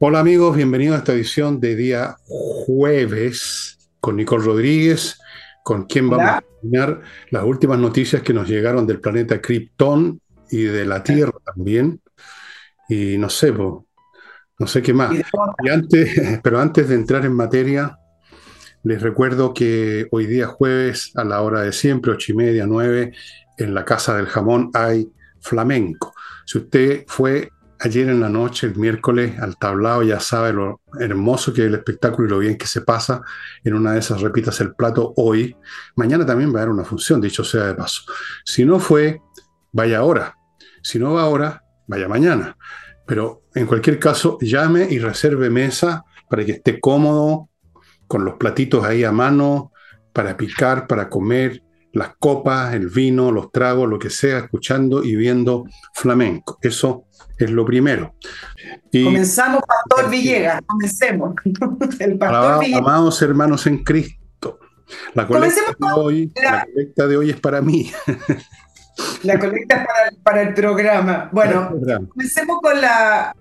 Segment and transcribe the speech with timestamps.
[0.00, 5.18] Hola amigos, bienvenidos a esta edición de día jueves con Nicole Rodríguez,
[5.64, 7.00] con quien vamos a terminar
[7.30, 10.20] las últimas noticias que nos llegaron del planeta Krypton
[10.52, 12.00] y de la Tierra también.
[12.88, 15.16] Y no sé, no sé qué más.
[15.64, 17.98] Y antes, pero antes de entrar en materia,
[18.84, 23.14] les recuerdo que hoy día jueves a la hora de siempre, ocho y media, nueve,
[23.56, 25.10] en la Casa del Jamón hay
[25.40, 26.14] flamenco.
[26.46, 31.52] Si usted fue ayer en la noche, el miércoles, al tablado, ya sabe lo hermoso
[31.52, 33.22] que es el espectáculo y lo bien que se pasa.
[33.64, 35.56] En una de esas repitas el plato hoy.
[35.96, 38.02] Mañana también va a haber una función, dicho sea de paso.
[38.44, 39.20] Si no fue,
[39.72, 40.36] vaya ahora.
[40.82, 42.56] Si no va ahora, vaya mañana.
[43.06, 47.48] Pero en cualquier caso, llame y reserve mesa para que esté cómodo,
[48.06, 49.72] con los platitos ahí a mano,
[50.12, 55.16] para picar, para comer, las copas, el vino, los tragos, lo que sea, escuchando y
[55.16, 56.58] viendo flamenco.
[56.62, 57.06] Eso
[57.44, 58.14] es lo primero.
[58.92, 61.34] Comenzamos, Pastor Villegas, comencemos.
[61.98, 62.80] El Pastor Villegas.
[62.80, 64.58] Amados hermanos en Cristo,
[65.14, 66.64] la colecta, de hoy, la...
[66.64, 67.90] colecta de hoy es para mí.
[69.22, 71.28] La colecta es para, para el programa.
[71.32, 71.70] Bueno,
[72.08, 73.32] comencemos con la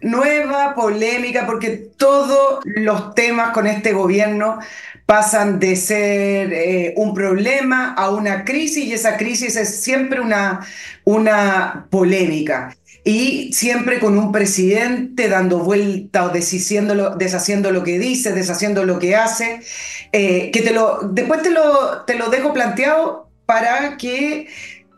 [0.00, 4.58] nueva polémica, porque todos los temas con este gobierno
[5.06, 10.66] pasan de ser eh, un problema a una crisis y esa crisis es siempre una,
[11.04, 12.76] una polémica.
[13.06, 16.94] Y siempre con un presidente dando vuelta o deshaciendo
[17.70, 19.60] lo que dice, deshaciendo lo que hace,
[20.12, 24.48] eh, que te lo, después te lo, te lo dejo planteado para que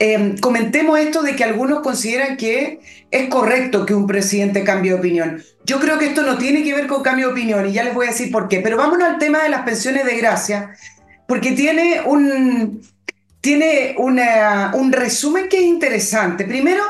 [0.00, 2.78] Em, comentemos esto de que algunos consideran que
[3.10, 5.42] es correcto que un presidente cambie de opinión.
[5.64, 7.94] Yo creo que esto no tiene que ver con cambio de opinión y ya les
[7.94, 8.60] voy a decir por qué.
[8.60, 10.72] Pero vámonos al tema de las pensiones de gracia,
[11.26, 12.80] porque tiene un,
[13.40, 16.44] tiene una, un resumen que es interesante.
[16.44, 16.84] Primero,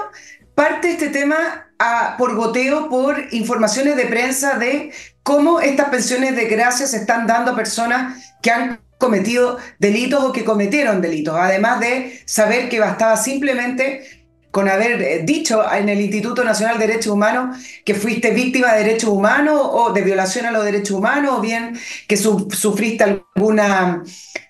[0.58, 1.70] parte este tema
[2.18, 4.90] por goteo, por informaciones de prensa de
[5.22, 10.32] cómo estas pensiones de gracia se están dando a personas que han cometido delitos o
[10.32, 14.17] que cometieron delitos, además de saber que bastaba simplemente
[14.50, 18.84] con haber eh, dicho en el Instituto Nacional de Derechos Humanos que fuiste víctima de
[18.84, 23.60] derechos humanos o de violación a los derechos humanos, o bien que sufriste algún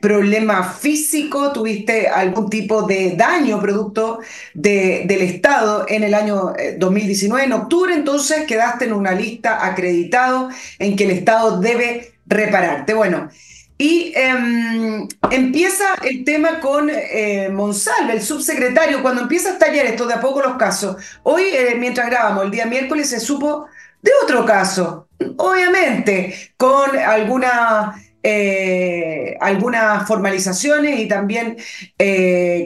[0.01, 4.21] problema físico, tuviste algún tipo de daño producto
[4.55, 10.49] del Estado en el año 2019, eh, en octubre, entonces quedaste en una lista acreditado
[10.79, 12.95] en que el Estado debe repararte.
[12.95, 13.29] Bueno,
[13.79, 20.07] y em, empieza el tema con eh, Monsalve, el subsecretario, cuando empieza a estallar esto
[20.07, 20.97] de a poco los casos.
[21.23, 23.67] Hoy, eh, mientras grabamos, el día miércoles se supo
[24.03, 31.57] de otro caso, obviamente, con alguna, eh, algunas formalizaciones y también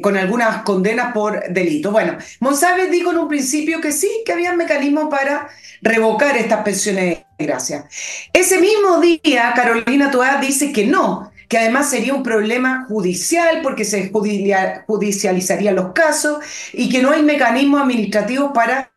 [0.03, 1.91] con algunas condenas por delito.
[1.91, 5.49] Bueno, Monsalve dijo en un principio que sí, que había mecanismos para
[5.83, 7.87] revocar estas pensiones de gracia.
[8.33, 13.85] Ese mismo día, Carolina Toá dice que no, que además sería un problema judicial porque
[13.85, 16.39] se judicializarían los casos
[16.73, 18.91] y que no hay mecanismos administrativos para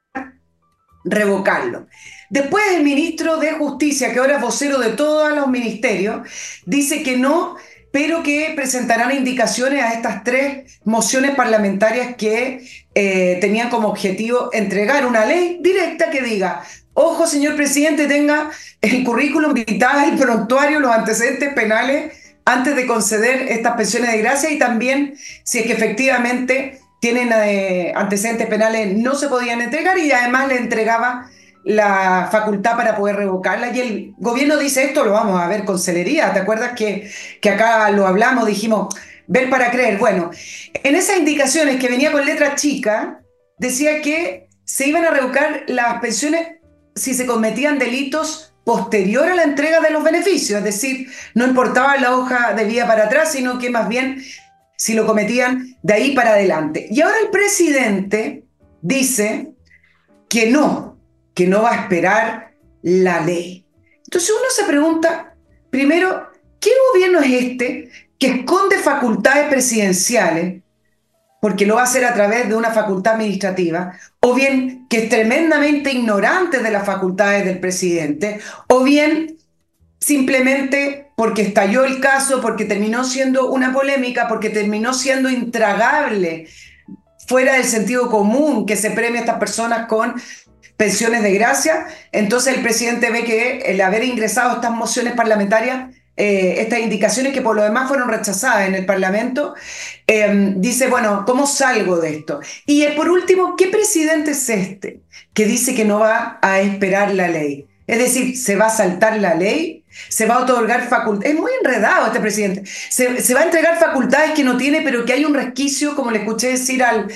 [1.03, 1.87] revocarlo.
[2.29, 6.27] Después el ministro de Justicia, que ahora es vocero de todos los ministerios,
[6.65, 7.55] dice que no,
[7.91, 15.05] pero que presentarán indicaciones a estas tres mociones parlamentarias que eh, tenían como objetivo entregar
[15.05, 16.63] una ley directa que diga
[16.97, 18.49] Ojo, señor presidente, tenga
[18.81, 22.13] el currículum vital, el prontuario, los antecedentes penales
[22.45, 27.91] antes de conceder estas pensiones de gracia y también si es que efectivamente tienen eh,
[27.95, 31.29] antecedentes penales no se podían entregar y además le entregaba
[31.65, 35.79] la facultad para poder revocarla y el gobierno dice esto lo vamos a ver con
[35.79, 36.31] celería.
[36.31, 37.11] ¿Te acuerdas que,
[37.41, 38.45] que acá lo hablamos?
[38.45, 38.95] Dijimos,
[39.27, 39.97] ver para creer.
[39.97, 40.29] Bueno,
[40.73, 43.21] en esas indicaciones que venía con letra chica,
[43.57, 46.47] decía que se iban a revocar las pensiones
[46.95, 51.97] si se cometían delitos posterior a la entrega de los beneficios, es decir, no importaba
[51.97, 54.23] la hoja de vía para atrás, sino que más bien
[54.75, 56.87] si lo cometían de ahí para adelante.
[56.89, 58.43] Y ahora el presidente
[58.81, 59.51] dice
[60.27, 60.94] que no,
[61.35, 63.67] que no va a esperar la ley.
[64.05, 65.35] Entonces uno se pregunta,
[65.69, 66.29] primero,
[66.59, 70.63] ¿qué gobierno es este que esconde facultades presidenciales
[71.45, 75.09] porque lo va a hacer a través de una facultad administrativa, o bien que es
[75.09, 79.37] tremendamente ignorante de las facultades del presidente, o bien
[79.99, 86.47] simplemente porque estalló el caso, porque terminó siendo una polémica, porque terminó siendo intragable,
[87.27, 90.15] fuera del sentido común que se premia a estas personas con
[90.77, 96.61] pensiones de gracia, entonces el presidente ve que el haber ingresado estas mociones parlamentarias eh,
[96.61, 99.53] estas indicaciones que por lo demás fueron rechazadas en el Parlamento,
[100.07, 102.39] eh, dice, bueno, ¿cómo salgo de esto?
[102.65, 105.01] Y eh, por último, ¿qué presidente es este
[105.33, 107.67] que dice que no va a esperar la ley?
[107.85, 111.35] Es decir, se va a saltar la ley, se va a otorgar facultades.
[111.35, 112.63] Es muy enredado este presidente.
[112.65, 116.19] Se, va a entregar facultades que no tiene, pero que hay un resquicio, como le
[116.19, 117.07] escuché decir al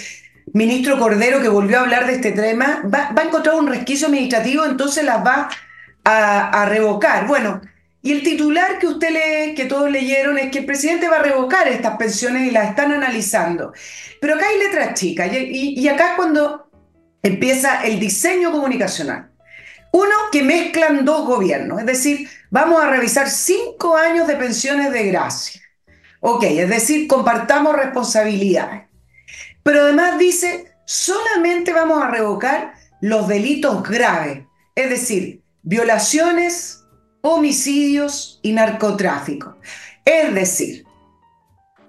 [0.53, 4.65] ministro Cordero que volvió a hablar de este tema, va, a encontrar un resquicio administrativo,
[4.65, 5.49] entonces las va
[6.03, 7.27] a, revocar.
[7.27, 7.61] Bueno,
[8.01, 11.23] y el titular que usted lee, que todos leyeron, es que el presidente va a
[11.23, 13.73] revocar estas pensiones y las están analizando.
[14.19, 16.69] Pero acá hay letras chicas y, acá es cuando
[17.21, 19.29] empieza el diseño comunicacional.
[19.91, 25.07] Uno, que mezclan dos gobiernos, es decir, vamos a revisar cinco años de pensiones de
[25.07, 25.61] gracia.
[26.21, 28.88] Ok, es decir, compartamos responsabilidades.
[29.69, 36.85] Pero además dice, solamente vamos a revocar los delitos graves, es decir, violaciones,
[37.21, 39.57] homicidios y narcotráfico.
[40.03, 40.85] Es decir,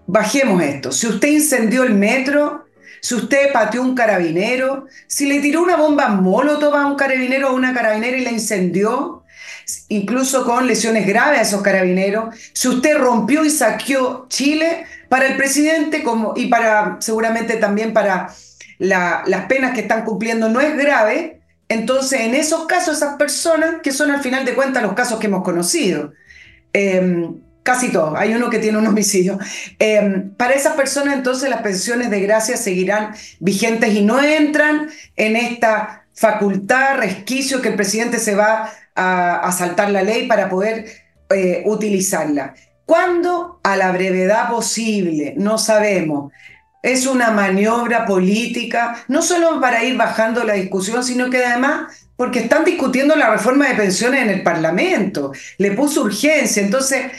[0.06, 2.66] bajemos esto, si usted incendió el metro,
[3.00, 7.56] si usted pateó un carabinero, si le tiró una bomba molotov a un carabinero o
[7.56, 9.19] una carabinera y la incendió,
[9.88, 15.37] incluso con lesiones graves a esos carabineros, si usted rompió y saqueó Chile, para el
[15.37, 18.32] presidente como, y para seguramente también para
[18.78, 21.40] las penas que están cumpliendo no es grave,
[21.70, 25.28] entonces, en esos casos, esas personas, que son al final de cuentas los casos que
[25.28, 26.12] hemos conocido,
[26.73, 29.38] em, casi todos, hay uno que tiene un homicidio,
[29.78, 35.37] em, para esas personas entonces las pensiones de gracia seguirán vigentes y no entran en
[35.37, 40.87] esta facultad, resquicio que el presidente se va a, saltar la ley para poder
[41.31, 42.55] eh, utilizarla.
[42.85, 43.61] ¿Cuándo?
[43.62, 46.32] A la brevedad posible, no sabemos
[46.82, 52.41] es una maniobra política, no solo para ir bajando la discusión, sino que además porque
[52.41, 57.12] están discutiendo la reforma de pensiones en el Parlamento, le puso urgencia, entonces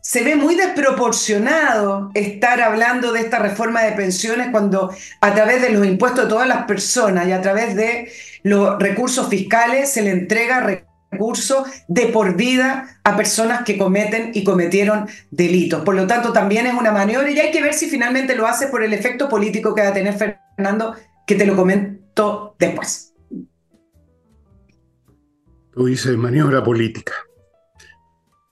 [0.00, 5.70] se ve muy desproporcionado estar hablando de esta reforma de pensiones cuando a través de
[5.70, 8.12] los impuestos de todas las personas y a través de
[8.42, 14.42] los recursos fiscales se le entrega recursos de por vida a personas que cometen y
[14.42, 15.82] cometieron delitos.
[15.82, 18.68] Por lo tanto, también es una maniobra y hay que ver si finalmente lo hace
[18.68, 23.14] por el efecto político que va a tener Fernando, que te lo comento después.
[25.72, 27.12] Tú dices maniobra política.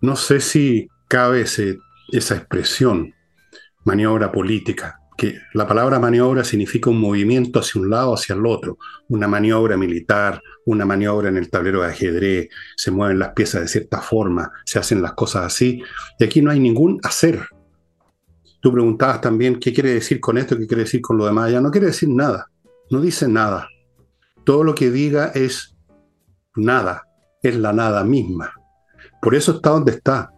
[0.00, 3.14] No sé si cabe esa expresión,
[3.84, 8.78] maniobra política que la palabra maniobra significa un movimiento hacia un lado, hacia el otro,
[9.08, 10.40] una maniobra militar,
[10.70, 14.78] una maniobra en el tablero de ajedrez, se mueven las piezas de cierta forma, se
[14.78, 15.82] hacen las cosas así,
[16.18, 17.46] y aquí no hay ningún hacer.
[18.60, 21.60] Tú preguntabas también qué quiere decir con esto, qué quiere decir con lo demás, ya
[21.60, 22.50] no quiere decir nada,
[22.90, 23.68] no dice nada.
[24.44, 25.76] Todo lo que diga es
[26.56, 27.06] nada,
[27.42, 28.52] es la nada misma.
[29.20, 30.30] Por eso está donde está.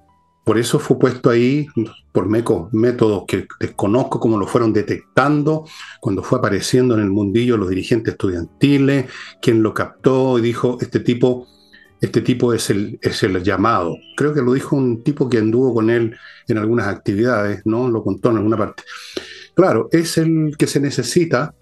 [0.44, 1.66] Por eso fue puesto ahí
[2.10, 5.64] por métodos que desconozco cómo lo fueron detectando
[6.00, 9.06] cuando fue apareciendo en el mundillo los dirigentes estudiantiles,
[9.40, 11.46] quien lo captó y dijo, este tipo,
[12.00, 13.96] este tipo es el, es el llamado.
[14.16, 16.16] Creo que lo dijo un tipo que anduvo con él
[16.48, 17.88] en algunas actividades, ¿no?
[17.88, 18.82] Lo contó en alguna parte.
[19.54, 21.54] Claro, es el que se necesita,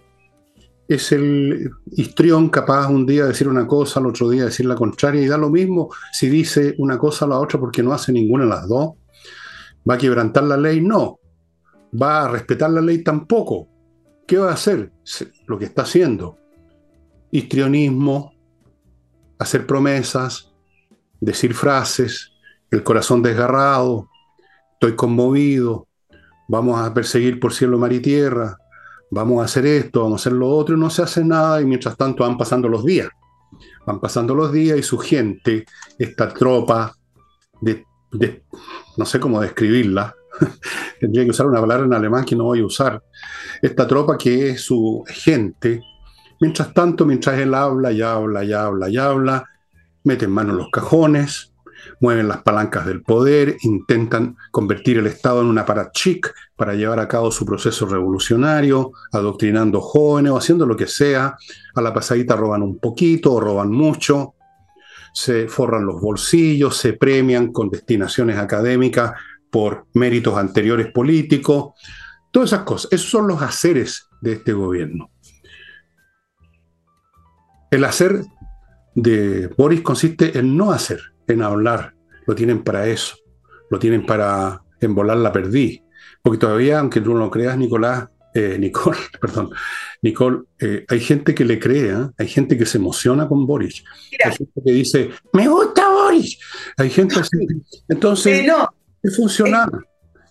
[0.95, 4.75] es el histrión capaz un día de decir una cosa, al otro día decir la
[4.75, 8.13] contraria, y da lo mismo si dice una cosa a la otra porque no hace
[8.13, 8.95] ninguna de las dos
[9.89, 10.81] ¿Va a quebrantar la ley?
[10.81, 11.19] No.
[12.01, 13.03] ¿Va a respetar la ley?
[13.03, 13.69] Tampoco.
[14.27, 14.93] ¿Qué va a hacer?
[15.47, 16.37] Lo que está haciendo.
[17.31, 18.35] Histrionismo,
[19.39, 20.53] hacer promesas,
[21.21, 22.33] decir frases,
[22.71, 24.09] el corazón desgarrado,
[24.75, 25.89] estoy conmovido,
[26.49, 28.59] vamos a perseguir por cielo, mar y tierra,
[29.11, 31.65] vamos a hacer esto, vamos a hacer lo otro, y no se hace nada y
[31.65, 33.09] mientras tanto van pasando los días.
[33.87, 35.65] Van pasando los días y su gente,
[35.99, 36.95] esta tropa
[37.61, 37.85] de
[38.97, 40.15] no sé cómo describirla,
[41.01, 43.03] tendría que usar una palabra en alemán que no voy a usar,
[43.63, 45.83] esta tropa que es su gente,
[46.41, 49.45] mientras tanto, mientras él habla y habla y habla y habla,
[50.29, 51.50] mano en los cajones,
[52.01, 57.09] mueven las palancas del poder, intentan convertir el Estado en una parachic para llevar a
[57.09, 61.37] cabo su proceso revolucionario, adoctrinando jóvenes o haciendo lo que sea,
[61.75, 64.35] a la pasadita roban un poquito o roban mucho,
[65.13, 69.13] se forran los bolsillos, se premian con destinaciones académicas
[69.51, 71.75] por méritos anteriores políticos,
[72.31, 72.93] todas esas cosas.
[72.93, 75.11] Esos son los haceres de este gobierno.
[77.71, 78.25] El hacer
[78.95, 81.01] de Boris consiste en no hacer,
[81.33, 81.95] en hablar.
[82.27, 83.17] Lo tienen para eso.
[83.71, 85.83] Lo tienen para embolar la perdí.
[86.23, 89.51] Porque todavía, aunque tú no lo creas, Nicolás, eh, Nicole, perdón,
[90.03, 92.09] Nicole, eh, hay gente que le cree, ¿eh?
[92.17, 93.83] hay gente que se emociona con Boris,
[94.25, 96.39] hay gente que dice, me gusta Boris,
[96.77, 97.39] hay gente así.
[97.89, 98.47] Entonces,
[99.03, 99.71] es funcional,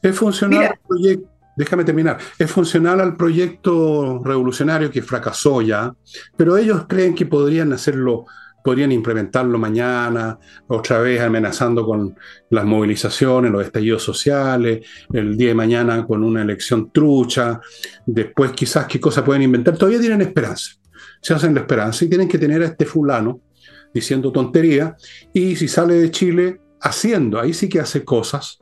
[0.02, 5.94] es funcional al proyecto, déjame terminar, es funcional al proyecto revolucionario que fracasó ya,
[6.38, 8.26] pero ellos creen que podrían hacerlo
[8.64, 10.38] podrían implementarlo mañana,
[10.68, 12.16] otra vez amenazando con
[12.50, 17.60] las movilizaciones, los estallidos sociales, el día de mañana con una elección trucha,
[18.06, 20.74] después quizás qué cosa pueden inventar, todavía tienen esperanza,
[21.22, 23.42] se hacen la esperanza y tienen que tener a este fulano
[23.94, 24.96] diciendo tontería
[25.34, 28.60] y si sale de Chile haciendo, ahí sí que hace cosas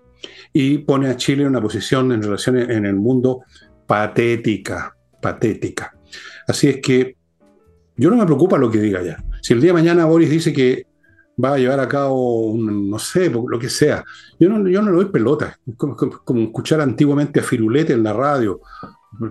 [0.54, 3.44] y pone a Chile en una posición en relación en el mundo
[3.86, 5.94] patética, patética.
[6.48, 7.16] Así es que
[7.96, 9.24] yo no me preocupa lo que diga ya.
[9.48, 10.86] Si el día de mañana Boris dice que
[11.42, 14.04] va a llevar a cabo, un, no sé, lo que sea,
[14.38, 15.58] yo no, yo no le doy pelota.
[15.66, 18.60] Es como, como, escuchar antiguamente a Firulete en la radio.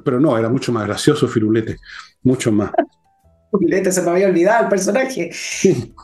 [0.02, 1.76] Pero no, era mucho más gracioso Firulete,
[2.22, 2.70] mucho más.
[3.52, 5.30] Firulete, se me había olvidado el personaje.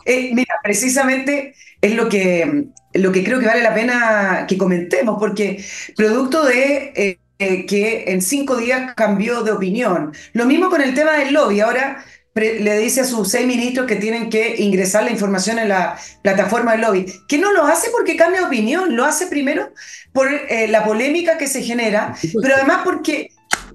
[0.04, 5.16] Eh, mira, precisamente es lo que, lo que creo que vale la pena que comentemos,
[5.18, 5.64] porque
[5.96, 10.12] producto de eh, eh, que en cinco días cambió de opinión.
[10.34, 11.60] Lo mismo con el tema del lobby.
[11.60, 12.04] Ahora
[12.34, 16.72] le dice a sus seis ministros que tienen que ingresar la información en la plataforma
[16.72, 19.70] del lobby, que no lo hace porque cambia de opinión, lo hace primero
[20.12, 23.30] por eh, la polémica que se genera, pero además porque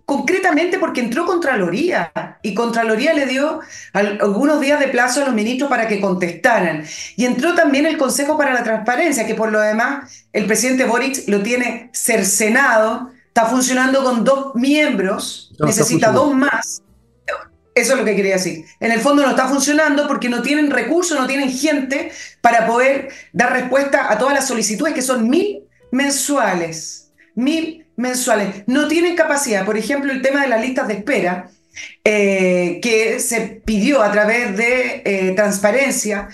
[0.05, 2.11] concretamente porque entró Contraloría
[2.41, 3.59] y Contraloría le dio
[3.93, 6.85] algunos días de plazo a los ministros para que contestaran.
[7.17, 11.27] Y entró también el Consejo para la Transparencia, que por lo demás el presidente Boric
[11.27, 16.81] lo tiene cercenado, está funcionando con dos miembros, necesita dos más
[17.79, 18.65] eso es lo que quería decir.
[18.79, 23.09] En el fondo no está funcionando porque no tienen recursos, no tienen gente para poder
[23.33, 27.11] dar respuesta a todas las solicitudes, que son mil mensuales.
[27.35, 28.63] Mil mensuales.
[28.67, 29.65] No tienen capacidad.
[29.65, 31.49] Por ejemplo, el tema de las listas de espera,
[32.03, 36.29] eh, que se pidió a través de eh, transparencia,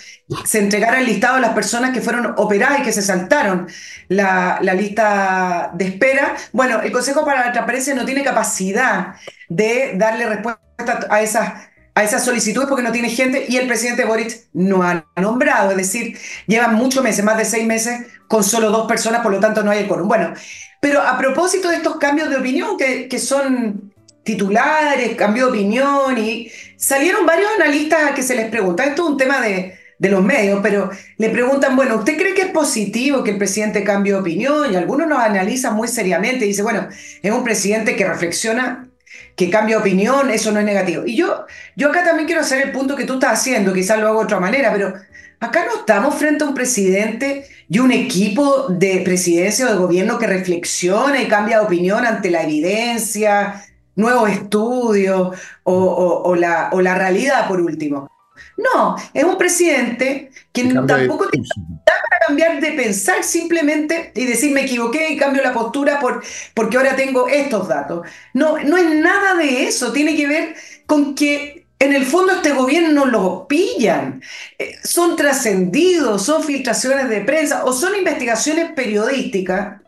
[0.46, 3.68] se entregara el listado a las personas que fueron operadas y que se saltaron
[4.08, 6.36] la, la lista de espera.
[6.52, 9.16] Bueno, el Consejo para la Transparencia no tiene capacidad
[9.50, 11.54] de darle respuesta a esas,
[11.96, 15.78] a esas solicitudes porque no tiene gente y el presidente Boric no ha nombrado, es
[15.78, 19.64] decir, llevan muchos meses, más de seis meses, con solo dos personas, por lo tanto
[19.64, 20.08] no hay el quórum.
[20.08, 20.34] Bueno,
[20.82, 23.93] pero a propósito de estos cambios de opinión que, que son
[24.24, 29.10] titulares, cambio de opinión y salieron varios analistas a que se les pregunta, esto es
[29.10, 33.24] un tema de, de los medios, pero le preguntan, bueno, ¿usted cree que es positivo
[33.24, 34.72] que el presidente cambie de opinión?
[34.72, 36.88] Y algunos nos analizan muy seriamente y dice, bueno,
[37.22, 38.90] es un presidente que reflexiona
[39.36, 41.04] que cambia opinión, eso no es negativo.
[41.06, 44.08] Y yo, yo acá también quiero hacer el punto que tú estás haciendo, quizás lo
[44.08, 44.94] hago de otra manera, pero
[45.40, 50.20] acá no estamos frente a un presidente y un equipo de presidencia o de gobierno
[50.20, 53.64] que reflexiona y cambia de opinión ante la evidencia,
[53.96, 58.10] nuevos estudios o, la, o la realidad, por último.
[58.58, 61.48] No, es un presidente que tampoco tiene
[61.86, 66.24] para cambiar de pensar simplemente y decir me equivoqué y cambio la postura por,
[66.54, 68.08] porque ahora tengo estos datos.
[68.34, 72.54] No, no es nada de eso, tiene que ver con que en el fondo este
[72.54, 74.22] gobierno lo pillan,
[74.58, 79.83] eh, son trascendidos, son filtraciones de prensa o son investigaciones periodísticas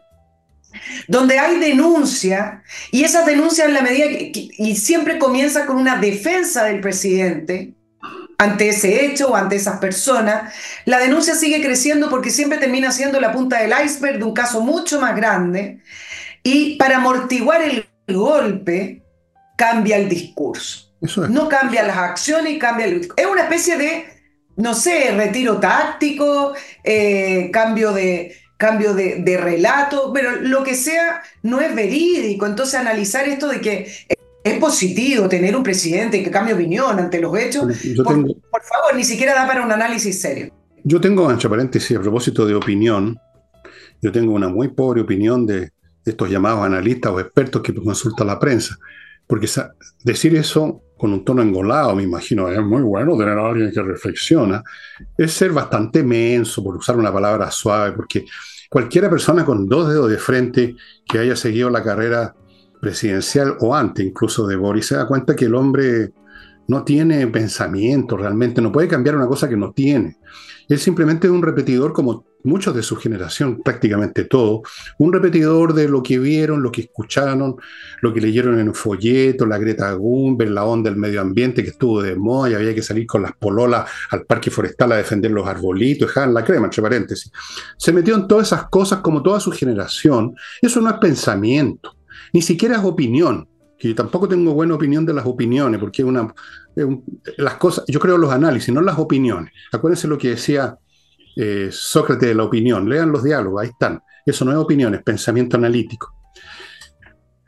[1.07, 6.63] donde hay denuncia y esas denuncias en la medida y siempre comienza con una defensa
[6.63, 7.73] del presidente
[8.37, 10.53] ante ese hecho o ante esas personas,
[10.85, 14.61] la denuncia sigue creciendo porque siempre termina siendo la punta del iceberg de un caso
[14.61, 15.79] mucho más grande
[16.43, 19.03] y para amortiguar el golpe
[19.55, 20.93] cambia el discurso.
[21.29, 23.23] No cambia las acciones y cambia el discurso.
[23.23, 24.05] Es una especie de,
[24.55, 31.21] no sé, retiro táctico, eh, cambio de, cambio de, de, relato, pero lo que sea
[31.43, 32.45] no es verídico.
[32.45, 33.87] Entonces analizar esto de que
[34.45, 37.65] es positivo tener un presidente que cambie opinión ante los hechos.
[38.03, 40.53] Por, favor, ni siquiera da para un análisis serio.
[40.83, 43.17] Yo tengo, ancho paréntesis, a propósito de opinión,
[44.03, 45.71] yo tengo una muy pobre opinión de
[46.05, 48.77] estos llamados analistas o expertos que consulta la prensa.
[49.25, 49.49] Porque
[50.03, 53.81] decir eso con un tono engolado, me imagino, es muy bueno tener a alguien que
[53.81, 54.63] reflexiona,
[55.17, 58.25] es ser bastante menso, por usar una palabra suave, porque
[58.75, 60.75] cualquiera persona con dos dedos de frente
[61.07, 62.35] que haya seguido la carrera
[62.81, 66.11] presidencial o antes incluso de Boris, se da cuenta que el hombre
[66.67, 70.17] no tiene pensamiento realmente, no puede cambiar una cosa que no tiene.
[70.67, 74.61] Él simplemente es un repetidor como muchos de su generación, prácticamente todo,
[74.99, 77.55] un repetidor de lo que vieron, lo que escucharon,
[78.01, 81.71] lo que leyeron en un folleto, la Greta Thunberg, la onda del medio ambiente que
[81.71, 85.31] estuvo de moda y había que salir con las pololas al parque forestal a defender
[85.31, 87.31] los arbolitos, dejaban la crema, entre paréntesis.
[87.77, 90.35] Se metió en todas esas cosas como toda su generación.
[90.61, 91.95] Eso no es pensamiento.
[92.33, 93.47] Ni siquiera es opinión,
[93.77, 96.33] que yo tampoco tengo buena opinión de las opiniones, porque una,
[97.37, 99.51] las cosas, yo creo los análisis, no las opiniones.
[99.71, 100.77] Acuérdense lo que decía
[101.35, 104.01] eh, Sócrates de la opinión, lean los diálogos, ahí están.
[104.25, 106.13] Eso no es opinión, es pensamiento analítico.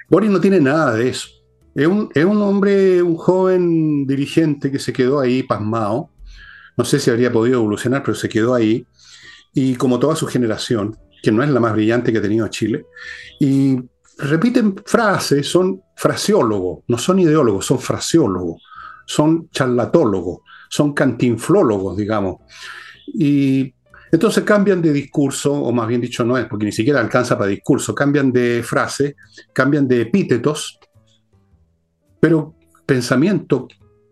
[0.10, 1.29] Boris no tiene nada de eso.
[1.75, 6.10] Es un, es un hombre, un joven dirigente que se quedó ahí pasmado,
[6.75, 8.86] no sé si habría podido evolucionar, pero se quedó ahí,
[9.53, 12.86] y como toda su generación, que no es la más brillante que ha tenido Chile,
[13.39, 13.79] y
[14.17, 18.62] repiten frases, son fraseólogos, no son ideólogos, son fraseólogos,
[19.06, 20.39] son charlatólogos,
[20.70, 22.38] son cantinflólogos, digamos.
[23.08, 23.74] Y
[24.11, 27.49] entonces cambian de discurso, o más bien dicho no es, porque ni siquiera alcanza para
[27.49, 29.15] discurso, cambian de frase,
[29.53, 30.79] cambian de epítetos,
[32.19, 33.67] pero pensamiento,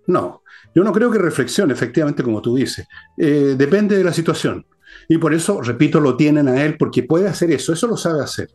[0.07, 0.43] no.
[0.73, 2.85] Yo no creo que reflexione, efectivamente, como tú dices.
[3.17, 4.65] Eh, depende de la situación.
[5.07, 8.21] Y por eso, repito, lo tienen a él, porque puede hacer eso, eso lo sabe
[8.21, 8.49] hacer.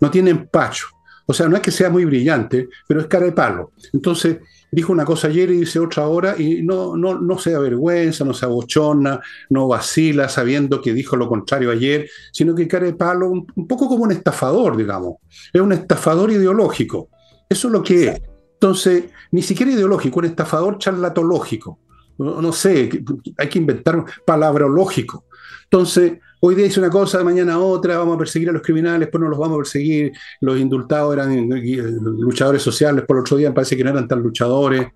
[0.00, 0.88] No tiene empacho.
[1.26, 3.72] O sea, no es que sea muy brillante, pero es cara de palo.
[3.92, 4.38] Entonces,
[4.72, 8.32] dijo una cosa ayer y dice otra ahora y no, no, no se avergüenza, no
[8.32, 13.28] se abochona, no vacila sabiendo que dijo lo contrario ayer, sino que cara de palo,
[13.28, 15.16] un, poco como un estafador, digamos.
[15.52, 17.10] Es un estafador ideológico.
[17.48, 18.22] Eso es lo que es.
[18.54, 21.78] Entonces, ni siquiera ideológico, un estafador charlatológico.
[22.16, 22.88] No, no sé,
[23.36, 25.26] hay que inventar palabra lógico.
[25.64, 29.22] Entonces, hoy día dice una cosa, mañana otra, vamos a perseguir a los criminales, después
[29.22, 33.76] no los vamos a perseguir, los indultados eran luchadores sociales, por el otro día parece
[33.76, 34.88] que no eran tan luchadores,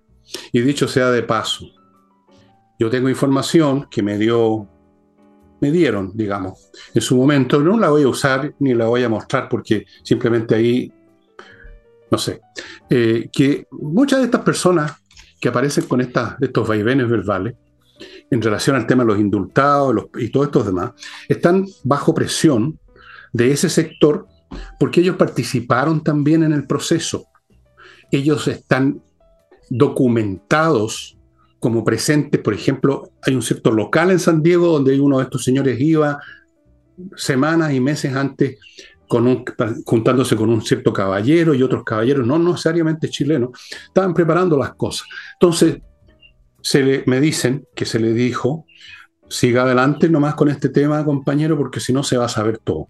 [0.51, 1.65] y dicho sea de paso,
[2.77, 4.67] yo tengo información que me dio,
[5.61, 9.09] me dieron, digamos, en su momento, no la voy a usar ni la voy a
[9.09, 10.91] mostrar porque simplemente ahí,
[12.11, 12.41] no sé,
[12.89, 14.97] eh, que muchas de estas personas
[15.39, 17.55] que aparecen con estos vaivenes verbales,
[18.29, 20.91] en relación al tema de los indultados y todos estos demás,
[21.27, 22.79] están bajo presión
[23.33, 24.27] de ese sector
[24.79, 27.25] porque ellos participaron también en el proceso.
[28.11, 29.01] Ellos están
[29.69, 31.17] documentados
[31.59, 35.43] como presentes, por ejemplo, hay un cierto local en San Diego donde uno de estos
[35.43, 36.19] señores iba
[37.15, 38.57] semanas y meses antes
[39.07, 39.45] con
[39.85, 43.51] juntándose con un cierto caballero y otros caballeros, no necesariamente chilenos,
[43.87, 45.07] estaban preparando las cosas.
[45.33, 45.79] Entonces,
[46.67, 48.65] se le, me dicen que se le dijo,
[49.29, 52.89] siga adelante nomás con este tema, compañero, porque si no se va a saber todo.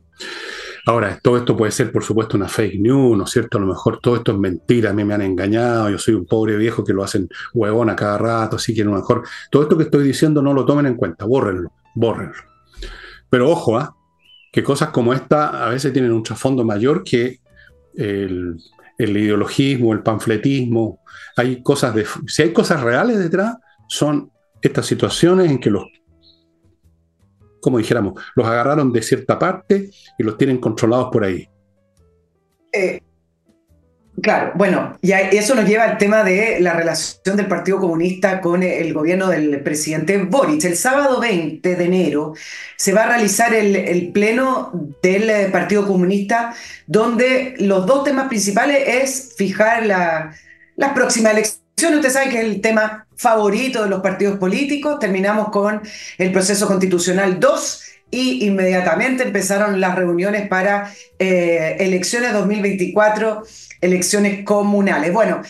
[0.87, 3.59] Ahora, todo esto puede ser, por supuesto, una fake news, ¿no es cierto?
[3.59, 6.25] A lo mejor todo esto es mentira, a mí me han engañado, yo soy un
[6.25, 9.61] pobre viejo que lo hacen huevón a cada rato, así que a lo mejor todo
[9.61, 12.33] esto que estoy diciendo no lo tomen en cuenta, bórrenlo, bórrenlo.
[13.29, 13.95] Pero ojo, ¿ah?
[14.51, 17.41] que cosas como esta a veces tienen un trasfondo mayor que
[17.95, 18.57] el,
[18.97, 21.01] el ideologismo, el panfletismo.
[21.35, 23.57] Hay cosas de, si hay cosas reales detrás,
[23.87, 25.85] son estas situaciones en que los,
[27.61, 31.47] como dijéramos, los agarraron de cierta parte y los tienen controlados por ahí.
[32.71, 33.01] Eh,
[34.21, 38.61] claro, bueno, y eso nos lleva al tema de la relación del Partido Comunista con
[38.61, 40.63] el gobierno del presidente Boric.
[40.65, 42.33] El sábado 20 de enero
[42.75, 44.71] se va a realizar el, pleno
[45.01, 46.53] del Partido Comunista,
[46.85, 50.35] donde los dos temas principales es fijar la,
[50.75, 54.97] las próximas elecciones Usted sabe que es el tema favorito de los partidos políticos.
[54.97, 55.79] Terminamos con
[56.17, 63.43] el proceso constitucional 2 y inmediatamente empezaron las reuniones para eh, elecciones 2024,
[63.79, 65.13] elecciones comunales.
[65.13, 65.43] Bueno,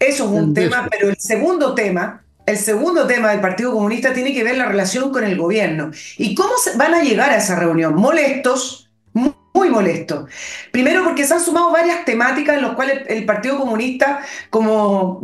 [0.00, 4.34] eso es un tema, pero el segundo tema, el segundo tema del Partido Comunista tiene
[4.34, 5.92] que ver la relación con el gobierno.
[6.18, 7.94] ¿Y cómo van a llegar a esa reunión?
[7.94, 10.28] Molestos, muy molestos.
[10.72, 15.22] Primero porque se han sumado varias temáticas en las cuales el Partido Comunista, como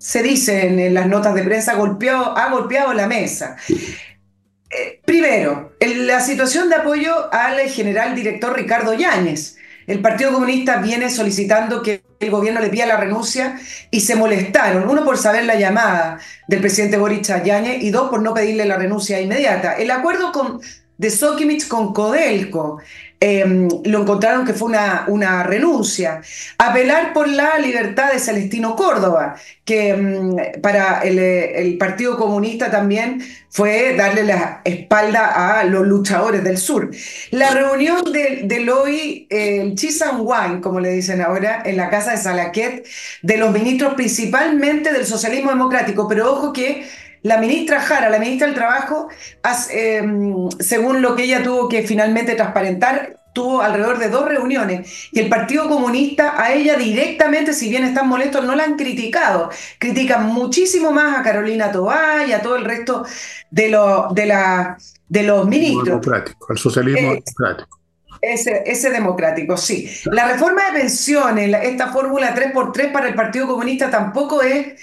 [0.00, 3.56] se dice en las notas de prensa, ha golpeado la mesa.
[3.68, 9.56] Eh, primero, la situación de apoyo al general director Ricardo Yáñez.
[9.86, 13.60] El Partido Comunista viene solicitando que el gobierno le pida la renuncia
[13.90, 14.88] y se molestaron.
[14.88, 18.64] Uno por saber la llamada del presidente Boric a Yáñez y dos por no pedirle
[18.64, 19.74] la renuncia inmediata.
[19.74, 20.60] El acuerdo con,
[21.00, 22.78] de Sokimich con Codelco
[23.22, 26.22] Em, lo encontraron que fue una, una, renuncia.
[26.56, 33.94] Apelar por la libertad de Celestino Córdoba, que em, para el, Partido Comunista también fue
[33.94, 36.90] darle la espalda a los luchadores del sur.
[37.30, 42.12] La reunión del de hoy, el Chisan Wine, como le dicen ahora, en la casa
[42.12, 42.86] de Salaquet,
[43.20, 46.86] de los ministros principalmente del socialismo democrático, pero ojo que
[47.22, 49.08] la ministra Jara, la ministra del Trabajo,
[49.70, 55.20] em, según lo que ella tuvo que finalmente transparentar, tuvo alrededor de dos reuniones y
[55.20, 59.50] el Partido Comunista a ella directamente, si bien están molestos, no la han criticado.
[59.78, 63.04] Critican muchísimo más a Carolina Tobá y a todo el resto
[63.50, 63.76] de,
[64.12, 64.78] de, la,
[65.08, 66.00] de los ministros.
[66.00, 67.80] Democrático, el socialismo democrático.
[68.22, 69.90] Ese, ese, democrático, sí.
[70.04, 74.74] La reforma de pensiones, esta fórmula 3x3 para el Partido Comunista tampoco es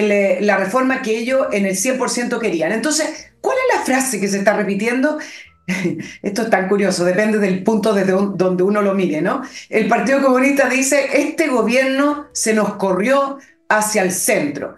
[0.00, 2.72] eh, la reforma que ellos en el 100% querían.
[2.72, 5.18] Entonces, ¿cuál es la frase que se está repitiendo?
[6.22, 9.42] Esto es tan curioso, depende del punto desde donde uno lo mire, ¿no?
[9.68, 14.76] El Partido Comunista dice, este gobierno se nos corrió hacia el centro.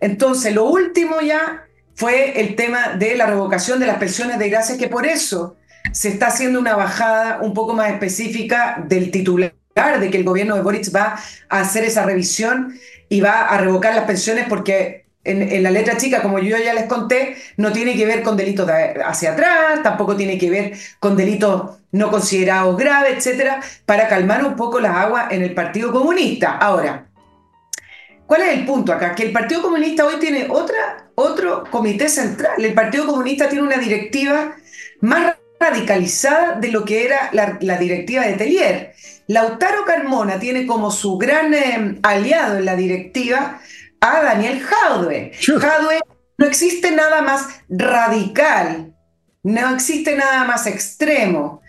[0.00, 4.78] Entonces, lo último ya fue el tema de la revocación de las pensiones de gracia,
[4.78, 5.56] que por eso
[5.92, 10.56] se está haciendo una bajada un poco más específica del titular de que el gobierno
[10.56, 12.78] de Boric va a hacer esa revisión
[13.08, 16.84] y va a revocar las pensiones porque en, la letra chica, como yo ya les
[16.84, 18.68] conté, no tiene que ver con delitos
[19.04, 24.56] hacia atrás, tampoco tiene que ver con delitos no considerados graves, etcétera, para calmar un
[24.56, 26.56] poco las aguas en el Partido Comunista.
[26.56, 27.06] Ahora,
[28.26, 29.14] ¿cuál es el punto acá?
[29.14, 30.48] Que el Partido Comunista hoy tiene
[31.14, 32.62] otro comité central.
[32.64, 34.56] El Partido Comunista tiene una directiva
[35.00, 38.94] más radicalizada de lo que era la, directiva de Tellier.
[39.30, 43.60] Lautaro Carmona tiene como su gran eh, aliado en la directiva
[44.00, 45.30] a Daniel Jadwe.
[45.40, 46.00] Jadwe
[46.36, 48.92] no existe nada más radical,
[49.44, 51.62] no existe nada más extremo,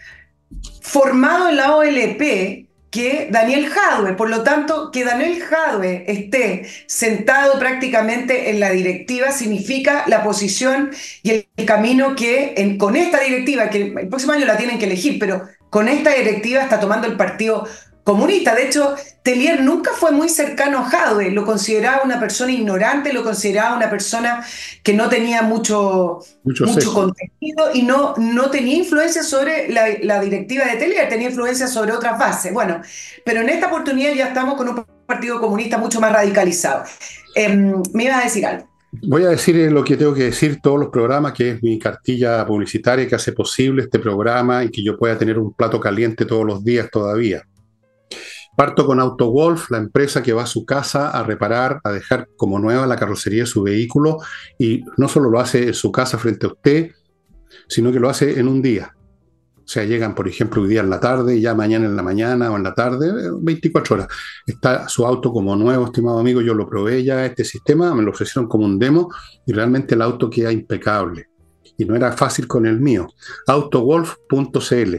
[0.81, 4.13] formado en la OLP que Daniel Jadwe.
[4.13, 10.89] Por lo tanto, que Daniel Jadwe esté sentado prácticamente en la directiva significa la posición
[11.21, 15.19] y el, camino que con esta directiva, que el próximo año la tienen que elegir,
[15.19, 17.65] pero con esta directiva está tomando el partido
[18.03, 18.53] comunista.
[18.53, 23.23] De hecho, Tellier nunca fue muy cercano a Jadwe, lo consideraba una persona ignorante, lo
[23.23, 24.45] consideraba una persona
[24.83, 30.75] que no tenía mucho, mucho, contenido y no, no tenía influencia sobre la, directiva de
[30.75, 32.51] Tellier, tenía influencia sobre otras bases.
[32.51, 32.81] Bueno,
[33.23, 36.83] pero en esta oportunidad ya estamos con un partido comunista mucho más radicalizado.
[37.33, 38.70] Em, me iba a decir algo.
[38.93, 42.45] Voy a decir lo que tengo que decir todos los programas, que es mi cartilla
[42.45, 46.45] publicitaria que hace posible este programa y que yo pueda tener un plato caliente todos
[46.45, 47.41] los días todavía.
[48.57, 52.59] Parto con AutoWolf, la empresa que va a su casa a reparar, a dejar como
[52.59, 54.17] nueva la carrocería de su vehículo
[54.59, 56.91] y no solo lo hace en su casa frente a usted,
[57.69, 58.93] sino que lo hace en un día.
[59.71, 62.57] Sea, llegan, por ejemplo, hoy día en la tarde, ya mañana en la mañana o
[62.57, 64.07] en la tarde, 24 horas.
[64.45, 68.11] Está su auto como nuevo, estimado amigo, yo lo probé ya, este sistema, me lo
[68.11, 69.09] ofrecieron como un demo
[69.47, 71.29] y realmente el auto queda impecable.
[71.77, 73.07] Y no era fácil con el mío.
[73.47, 74.95] Autowolf.cl.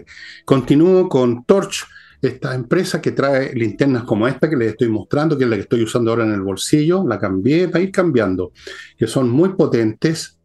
[0.47, 1.87] Continúo con Torch
[2.23, 5.63] esta empresa que trae linternas como esta que les estoy mostrando, que es la que
[5.65, 8.53] estoy usando ahora en el bolsillo, la cambié para ir cambiando,
[8.97, 10.39] que son muy potentes,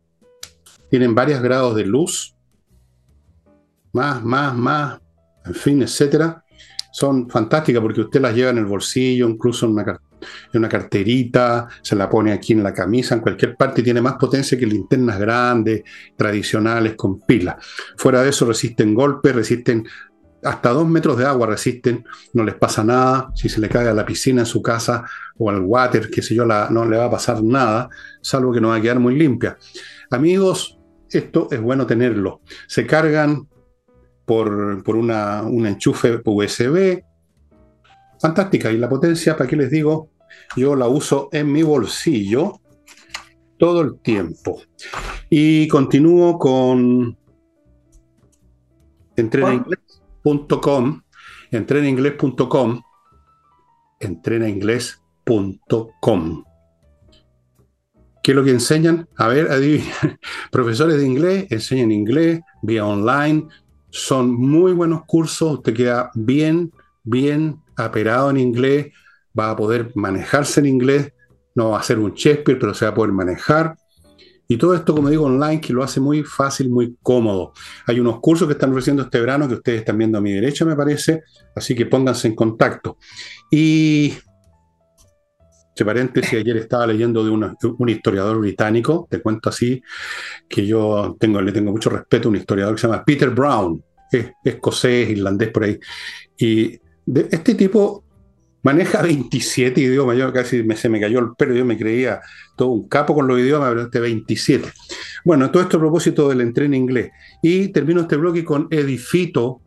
[0.90, 2.37] tienen varios grados de luz,
[3.98, 5.00] más, más, más,
[5.46, 6.44] en fin, etcétera.
[6.92, 9.72] Son fantásticas porque usted las lleva en el bolsillo, incluso en
[10.54, 14.14] una, carterita, se la pone aquí en la camisa, en cualquier parte, y tiene más
[14.14, 15.84] potencia que linternas grandes,
[16.16, 17.56] tradicionales, con pilas.
[17.98, 19.86] Fuera de eso resisten golpes, resisten
[20.44, 23.32] hasta dos metros de agua resisten, no les pasa nada.
[23.36, 25.04] Si se le cae a la piscina en su casa
[25.38, 27.90] o al water, que sé yo, no le va a pasar nada,
[28.22, 29.58] salvo que no va a quedar muy limpia.
[30.12, 30.78] Amigos,
[31.10, 32.42] esto es bueno tenerlo.
[32.68, 33.48] Se cargan
[34.28, 37.02] por, una, un enchufe USB.
[38.20, 38.72] Fantástica.
[38.72, 40.10] Y la potencia, ¿para qué les digo?
[40.58, 42.60] Yo la uso en mi bolsillo
[43.58, 44.62] todo el tiempo.
[45.30, 47.18] Y continúo con...
[49.16, 49.80] Entrena inglés
[50.62, 51.02] .com,
[51.52, 52.82] entrenainglés.com,
[54.00, 56.44] entrenainglés.com.
[58.22, 59.08] ¿Qué es lo que enseñan?
[59.16, 59.48] A ver,
[60.52, 63.48] profesores de inglés enseñan inglés vía online,
[63.98, 66.72] son muy buenos cursos, usted queda bien,
[67.04, 68.94] bien aperado en inglés,
[69.38, 71.14] va a poder manejarse en inglés,
[71.56, 73.76] no va a ser un Shakespeare, pero se va a poder manejar.
[74.48, 77.54] Y todo esto, como digo, online, que lo hace muy fácil, muy cómodo.
[77.86, 80.64] Hay unos cursos que están ofreciendo este verano que ustedes están viendo a mi derecha,
[80.64, 81.24] me parece,
[81.56, 82.98] así que pónganse en contacto.
[83.52, 84.14] Y,
[85.70, 89.82] entre paréntesis, ayer estaba leyendo de un historiador británico, te cuento así,
[90.48, 93.84] que yo tengo, le tengo mucho respeto a un historiador que se llama Peter Brown,
[94.12, 95.80] es escocés, irlandés por ahí.
[96.38, 98.04] Y de, este tipo
[98.64, 102.22] maneja 27 idiomas, yo casi me, se me cayó el pelo, yo me creía
[102.56, 104.70] todo un capo con los idiomas, pero este 27.
[105.24, 107.12] Bueno, todo esto a propósito del entreno inglés.
[107.42, 109.62] Y termino este bloque con Edifito,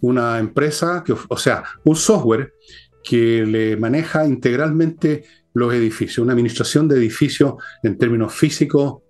[0.00, 2.52] una empresa, que, o sea, un software
[3.02, 9.02] que le maneja integralmente los edificios, una administración de edificios en términos físicos,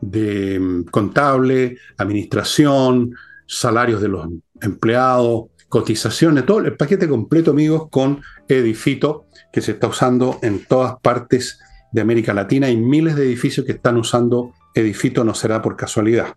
[0.00, 3.14] de mm, contable, administración,
[3.48, 4.28] salarios de los
[4.60, 11.00] empleados, cotizaciones, todo el paquete completo, amigos, con Edifito, que se está usando en todas
[11.00, 11.58] partes
[11.90, 12.68] de América Latina.
[12.68, 16.34] Hay miles de edificios que están usando Edifito, no será por casualidad.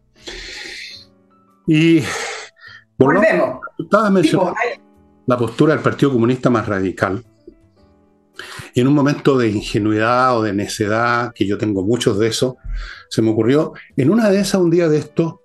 [1.67, 2.01] Y
[2.97, 3.59] volvemos.
[3.77, 4.55] Estabas mencionando
[5.27, 7.23] la postura del Partido Comunista más radical.
[8.73, 12.57] Y en un momento de ingenuidad o de necedad, que yo tengo muchos de eso,
[13.09, 15.40] se me ocurrió, en una de esas, un día de esto,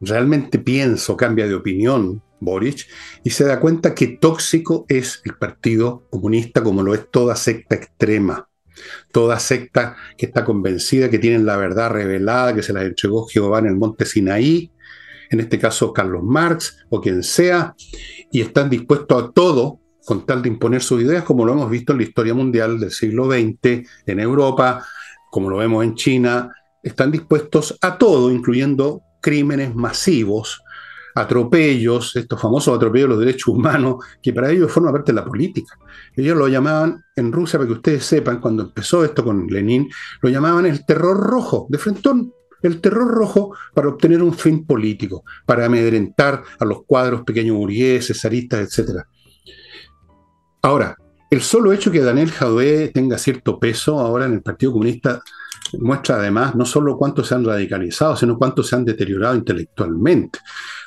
[0.00, 2.86] realmente pienso, cambia de opinión, Boric,
[3.22, 7.76] y se da cuenta que tóxico es el Partido Comunista como lo es toda secta
[7.76, 8.48] extrema.
[9.12, 13.58] Toda secta que está convencida que tienen la verdad revelada, que se la entregó Jehová
[13.58, 14.72] en el monte Sinaí,
[15.30, 17.74] en este caso Carlos Marx o quien sea,
[18.32, 21.92] y están dispuestos a todo con tal de imponer sus ideas, como lo hemos visto
[21.92, 24.84] en la historia mundial del siglo XX, en Europa,
[25.30, 26.50] como lo vemos en China,
[26.82, 30.62] están dispuestos a todo, incluyendo crímenes masivos,
[31.14, 35.24] atropellos, estos famosos atropellos de los derechos humanos, que para ellos forman parte de la
[35.24, 35.78] política.
[36.16, 39.88] Ellos lo llamaban en Rusia, para que ustedes sepan, cuando empezó esto con Lenin,
[40.22, 45.24] lo llamaban el terror rojo, de frentón, el terror rojo para obtener un fin político,
[45.46, 49.02] para amedrentar a los cuadros pequeños burgueses, zaristas, etc.
[50.62, 50.96] Ahora,
[51.30, 55.22] el solo hecho que Daniel Jadwe tenga cierto peso ahora en el Partido Comunista
[55.78, 60.40] muestra además no solo cuánto se han radicalizado, sino cuánto se han deteriorado intelectualmente.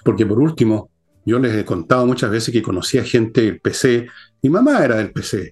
[0.04, 0.90] Porque por último,
[1.26, 4.08] yo les he contado muchas veces que conocía gente del PC,
[4.42, 5.52] mi mamá era del PC,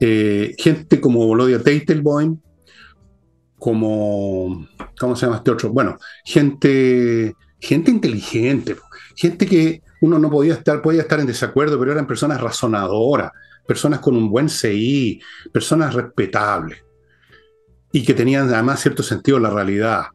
[0.00, 2.38] eh, gente como Volodia Teitelboim,
[3.58, 4.66] como,
[4.98, 5.72] ¿cómo se llama este otro?
[5.72, 8.76] Bueno, gente, gente inteligente,
[9.16, 13.30] gente que uno no podía estar, podía estar en desacuerdo, pero eran personas razonadoras,
[13.66, 15.20] personas con un buen CI,
[15.52, 16.82] personas respetables
[17.92, 20.06] y que tenían además cierto sentido la realidad.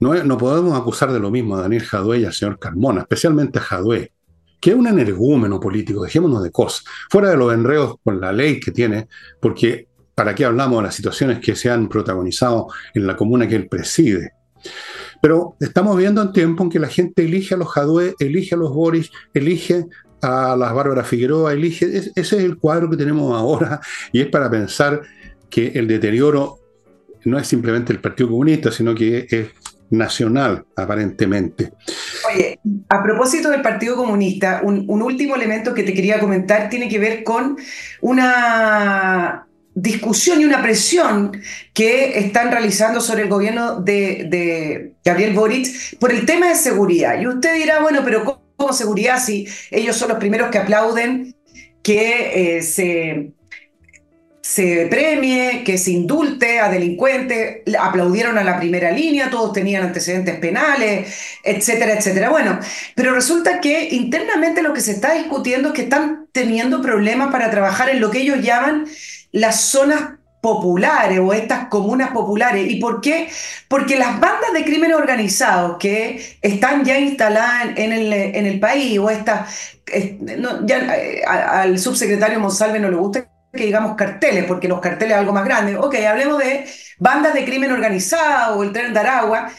[0.00, 3.58] No, no, podemos acusar de lo mismo a Daniel Jadue y al señor Carmona, especialmente
[3.58, 4.12] a Jadue,
[4.60, 8.60] que es un energúmeno político, dejémonos de cosas, fuera de los enredos con la ley
[8.60, 9.08] que tiene,
[9.40, 13.56] porque ¿para qué hablamos de las situaciones que se han protagonizado en la comuna que
[13.56, 14.32] él preside?
[15.22, 18.58] Pero estamos viendo un tiempo en que la gente elige a los Jadue, elige a
[18.58, 19.84] los Boris, elige
[20.22, 23.80] a las Bárbara Figueroa, elige, ese es el cuadro que tenemos ahora
[24.12, 25.02] y es para pensar
[25.50, 26.59] que el deterioro
[27.24, 29.48] no es simplemente el Partido Comunista, sino que es
[29.90, 31.72] nacional, aparentemente.
[32.32, 36.98] Oye, a propósito del Partido Comunista, un, último elemento que te quería comentar tiene que
[36.98, 37.56] ver con
[38.00, 41.32] una discusión y una presión
[41.72, 47.20] que están realizando sobre el gobierno de, Gabriel Boric por el tema de seguridad.
[47.20, 51.34] Y usted dirá, bueno, pero ¿cómo seguridad si ellos son los primeros que aplauden
[51.82, 53.32] que eh, se
[54.50, 60.40] se premie, que se indulte a delincuentes, aplaudieron a la primera línea, todos tenían antecedentes
[60.40, 62.30] penales, etcétera, etcétera.
[62.30, 62.58] Bueno,
[62.96, 67.48] pero resulta que internamente lo que se está discutiendo es que están teniendo problemas para
[67.48, 68.86] trabajar en lo que ellos llaman
[69.30, 72.68] las zonas populares o estas comunas populares.
[72.68, 73.28] ¿Y por qué?
[73.68, 78.98] Porque las bandas de crimen organizado que están ya instaladas en el, en el país
[78.98, 79.76] o estas...
[80.66, 85.20] ya, eh, al subsecretario Monsalve no le gusta que digamos carteles, porque los carteles es
[85.20, 85.76] algo más grande.
[85.76, 86.66] Ok, hablemos de
[86.98, 89.50] bandas de crimen organizado el tren de Aragua.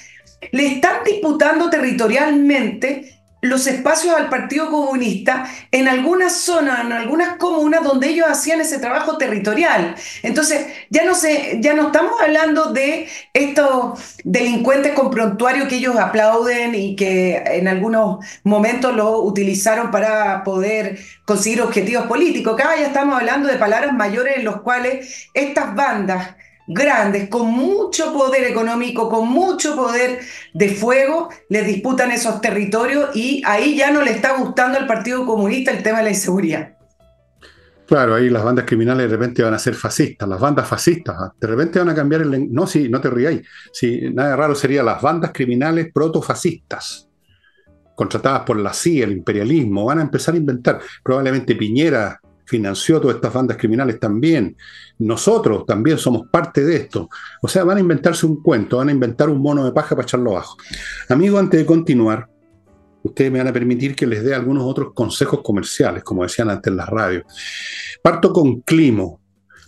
[0.51, 7.84] Le están disputando territorialmente los espacios al Partido Comunista en algunas zonas, en algunas comunas
[7.84, 9.95] donde ellos hacían ese trabajo territorial.
[10.23, 11.12] Entonces, ya no
[11.60, 17.67] ya no estamos hablando de estos delincuentes con prontuario que ellos aplauden y que en
[17.67, 22.54] algunos momentos lo utilizaron para poder conseguir objetivos políticos.
[22.54, 26.36] Acá ya estamos hablando de palabras mayores en los cuales estas bandas
[26.67, 30.19] grandes, con mucho poder económico, con mucho poder
[30.54, 35.26] de fuego, les disputan esos territorios y ahí ya no le está gustando al Partido
[35.26, 36.78] Comunista el tema de la inseguridad.
[37.91, 41.34] Claro, ahí las bandas criminales de repente van a ser fascistas, las bandas fascistas, ¿ah?
[41.38, 42.50] de repente van a cambiar el...
[42.50, 43.41] No, sí, no te ríais,
[43.74, 47.10] sí, nada raro sería las bandas criminales protofascistas,
[47.93, 53.15] contratadas por la CIA, el imperialismo, van a empezar a inventar, probablemente Piñera financió todas
[53.15, 54.57] estas bandas criminales también.
[54.99, 57.09] Nosotros también somos parte de esto.
[57.41, 60.05] O sea, van a inventarse un cuento, van a inventar un mono de paja para
[60.05, 60.57] echarlo abajo.
[61.07, 62.27] Amigo, antes de continuar,
[63.03, 66.69] ustedes me van a permitir que les dé algunos otros consejos comerciales, como decían antes
[66.69, 67.23] en las radios.
[68.03, 69.21] Parto con Climo,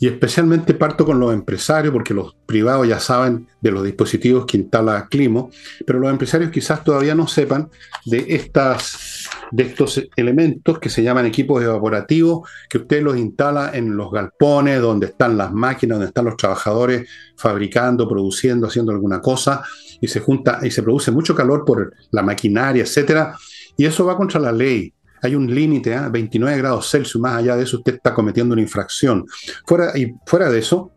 [0.03, 4.57] y especialmente parto con los empresarios, porque los privados ya saben de los dispositivos que
[4.57, 5.49] instala Climo,
[5.85, 7.69] pero los empresarios quizás todavía no sepan
[8.05, 9.12] de, estas,
[9.53, 14.81] de estos elementos que se llaman equipos evaporativos, que usted los instala en los galpones,
[14.81, 19.63] donde están las máquinas, donde están los trabajadores fabricando, produciendo, haciendo alguna cosa,
[20.01, 23.37] y se junta y se produce mucho calor por la maquinaria, etcétera,
[23.77, 26.09] y eso va contra la ley hay un límite, a ¿eh?
[26.09, 29.25] 29 grados Celsius, más allá de eso usted está cometiendo una infracción.
[29.65, 30.91] Fuera, y fuera de eso,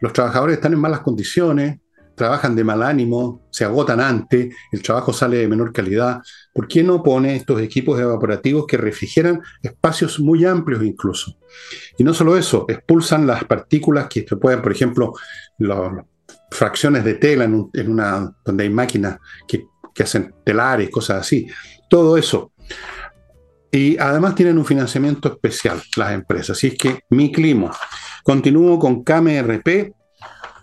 [0.00, 1.78] los trabajadores están en malas condiciones,
[2.14, 6.20] trabajan de mal ánimo, se agotan antes, el trabajo sale de menor calidad.
[6.52, 11.36] ¿Por qué no pone estos equipos evaporativos que refrigeran espacios muy amplios incluso?
[11.98, 15.12] Y no solo eso, expulsan las partículas que se pueden, por ejemplo,
[15.58, 15.92] las
[16.50, 21.46] fracciones de tela en, una donde hay máquinas que, que hacen telares, cosas así.
[21.88, 22.52] Todo eso
[23.74, 26.58] y además tienen un financiamiento especial las empresas.
[26.58, 27.72] Así es que mi clima,
[28.22, 29.92] Continúo con KMRP,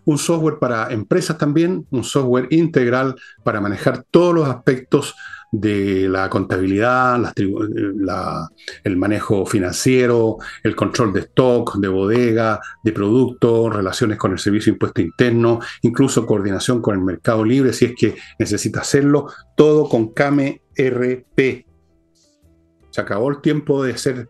[0.06, 5.16] un software para empresas también, un software integral para manejar todos los aspectos
[5.52, 14.18] de la contabilidad, el manejo financiero, el control de stock, de bodega, de productos, relaciones
[14.18, 18.16] con el servicio de impuesto interno, incluso coordinación con el mercado libre si es que
[18.38, 21.66] necesita hacerlo, todo con KMRP.
[22.92, 24.30] Se acabó el tiempo de hacer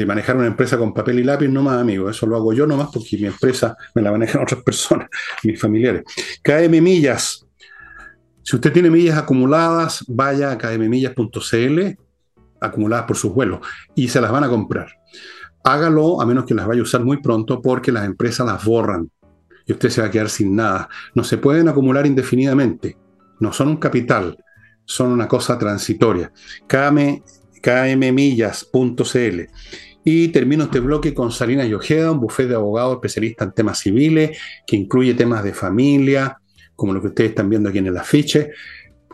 [0.00, 2.08] de manejar una empresa con papel y lápiz, no más, amigo.
[2.08, 5.08] Eso lo hago yo nomás porque mi empresa me la manejan otras personas,
[5.44, 6.04] mis familiares.
[6.42, 7.46] KM Millas,
[8.42, 11.80] si usted tiene millas acumuladas, vaya a kmmillas.cl,
[12.62, 13.60] acumuladas por sus vuelos,
[13.94, 14.88] y se las van a comprar.
[15.64, 19.10] Hágalo a menos que las vaya a usar muy pronto porque las empresas las borran
[19.66, 20.88] y usted se va a quedar sin nada.
[21.14, 22.96] No se pueden acumular indefinidamente.
[23.38, 24.42] No son un capital,
[24.86, 26.32] son una cosa transitoria.
[26.66, 27.22] KM,
[27.62, 29.40] kmmillas.cl.
[30.04, 34.38] Y termino este bloque con Salinas Yojeda, un bufete de abogados especialista en temas civiles,
[34.66, 36.38] que incluye temas de familia,
[36.74, 38.50] como lo que ustedes están viendo aquí en el afiche,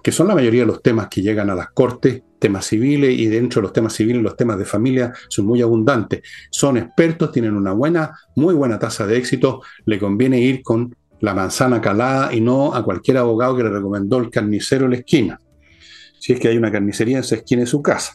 [0.03, 3.27] que son la mayoría de los temas que llegan a las cortes, temas civiles, y
[3.27, 6.23] dentro de los temas civiles los temas de familia son muy abundantes.
[6.51, 11.35] Son expertos, tienen una buena, muy buena tasa de éxito, le conviene ir con la
[11.35, 15.41] manzana calada y no a cualquier abogado que le recomendó el carnicero en la esquina,
[16.21, 18.15] si es que hay una carnicería en esa esquina de su casa.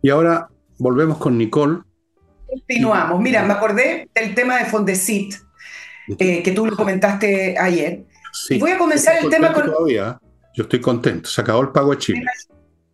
[0.00, 1.80] Y ahora volvemos con Nicole.
[2.46, 3.20] Continuamos.
[3.20, 5.34] Mira, me acordé del tema de Fondesit,
[6.18, 8.04] eh, que tú lo comentaste ayer.
[8.58, 9.66] Voy a comenzar el tema con...
[9.66, 10.18] Todavía.
[10.54, 11.28] Yo estoy contento.
[11.28, 12.24] Se acabó el pago de Chile.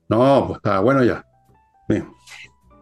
[0.09, 1.25] No, pues está bueno ya.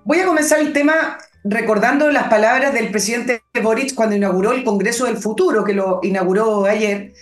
[0.05, 5.07] Voy a comenzar el tema recordando las palabras del presidente Boric cuando inauguró el Congreso
[5.07, 7.13] del Futuro, que lo inauguró ayer,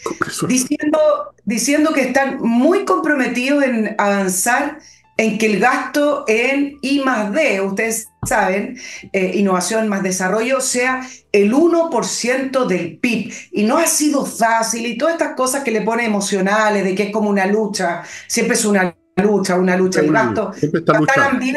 [0.48, 0.98] diciendo,
[1.44, 4.78] diciendo que están muy comprometidos en avanzar
[5.16, 8.78] en que el gasto en I más D, ustedes saben,
[9.12, 13.32] eh, innovación más desarrollo, sea el 1% del PIB.
[13.52, 17.04] Y no ha sido fácil y todas estas cosas que le pone emocionales, de que
[17.04, 20.00] es como una lucha, siempre es una lucha, una lucha.
[20.00, 20.52] El gasto,
[20.84, 21.56] gastaran bien,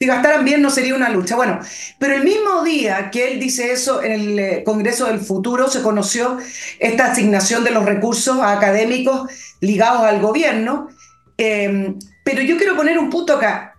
[0.00, 1.36] si gastaran bien no sería una lucha.
[1.36, 1.60] Bueno,
[1.98, 5.82] pero el mismo día que él dice eso en el eh, Congreso del Futuro se
[5.82, 6.38] conoció
[6.78, 10.88] esta asignación de los recursos académicos ligados al gobierno.
[11.36, 11.94] Eh,
[12.30, 13.74] pero yo quiero poner un punto acá.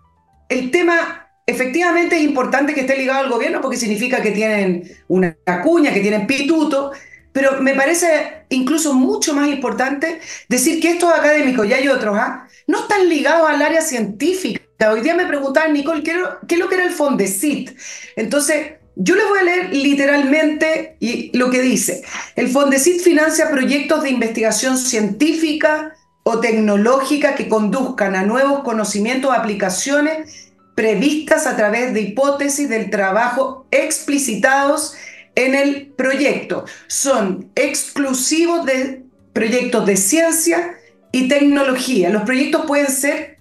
[0.48, 5.38] El tema efectivamente es importante que esté ligado al gobierno porque significa que tienen una
[5.64, 6.92] cuña, que tienen pituto,
[7.32, 12.48] pero me parece incluso mucho más importante decir que estos académicos, y hay otros, ¿ah?
[12.66, 14.92] no están ligados al área científica.
[14.92, 16.16] Hoy día me preguntaban, Nicole, ¿qué,
[16.48, 17.78] ¿qué es lo que era el Fondesit?
[18.16, 20.98] Entonces, yo les voy a leer literalmente
[21.34, 22.02] lo que dice.
[22.36, 25.94] El Fondesit financia proyectos de investigación científica,
[26.30, 32.92] o tecnológica que conduzcan a nuevos conocimientos o aplicaciones previstas a través de hipótesis del
[32.92, 34.94] trabajo explicitados
[35.34, 36.66] en el proyecto.
[36.88, 40.78] Son exclusivos de proyectos de ciencia
[41.12, 42.10] y tecnología.
[42.10, 43.40] Los proyectos pueden ser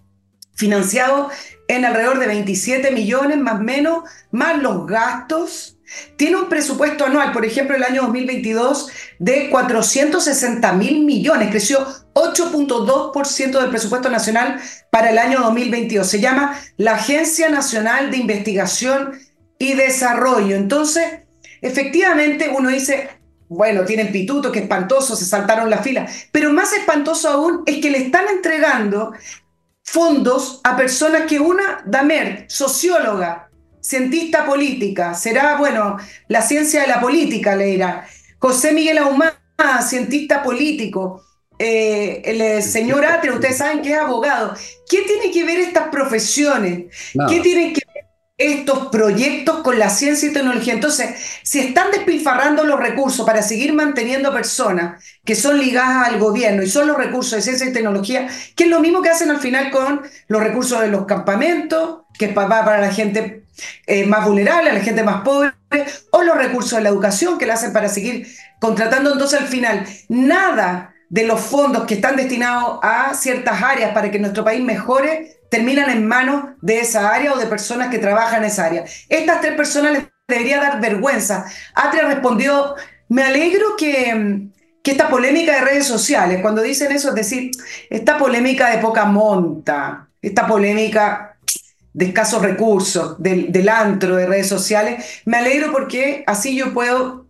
[0.54, 1.32] financiados
[1.68, 5.77] en alrededor de 27 millones más o menos, más los gastos
[6.16, 13.60] tiene un presupuesto anual, por ejemplo, el año 2022 de 460 mil millones, creció 8.2%
[13.60, 16.06] del presupuesto nacional para el año 2022.
[16.06, 19.18] Se llama la Agencia Nacional de Investigación
[19.58, 20.56] y Desarrollo.
[20.56, 21.04] Entonces,
[21.62, 23.08] efectivamente, uno dice,
[23.48, 27.90] bueno, tienen pituto, que espantoso, se saltaron la fila, pero más espantoso aún es que
[27.90, 29.12] le están entregando
[29.82, 33.47] fondos a personas que una, Damer, socióloga,
[33.88, 35.96] cientista política, será, bueno,
[36.28, 38.06] la ciencia de la política, le dirá.
[38.38, 39.40] José Miguel Ahumada,
[39.82, 41.22] cientista político.
[41.58, 44.54] Eh, el eh, señor Atre, ustedes saben que es abogado.
[44.88, 46.94] ¿Qué tiene que ver estas profesiones?
[47.28, 48.04] ¿Qué tienen que ver
[48.36, 50.74] estos proyectos con la ciencia y tecnología?
[50.74, 56.62] Entonces, si están despilfarrando los recursos para seguir manteniendo personas que son ligadas al gobierno
[56.62, 59.40] y son los recursos de ciencia y tecnología, que es lo mismo que hacen al
[59.40, 63.47] final con los recursos de los campamentos, que va para la gente
[63.86, 65.52] eh, más vulnerable, a la gente más pobre,
[66.10, 68.26] o los recursos de la educación que la hacen para seguir
[68.60, 69.12] contratando.
[69.12, 74.18] Entonces, al final, nada de los fondos que están destinados a ciertas áreas para que
[74.18, 78.50] nuestro país mejore terminan en manos de esa área o de personas que trabajan en
[78.50, 78.84] esa área.
[79.08, 81.46] Estas tres personas les debería dar vergüenza.
[81.74, 82.74] Atria respondió,
[83.08, 84.48] me alegro que,
[84.82, 87.50] que esta polémica de redes sociales, cuando dicen eso, es decir,
[87.88, 91.37] esta polémica de poca monta, esta polémica
[91.98, 95.04] de escasos recursos, del, antro, de redes sociales.
[95.24, 97.26] Me alegro porque así yo puedo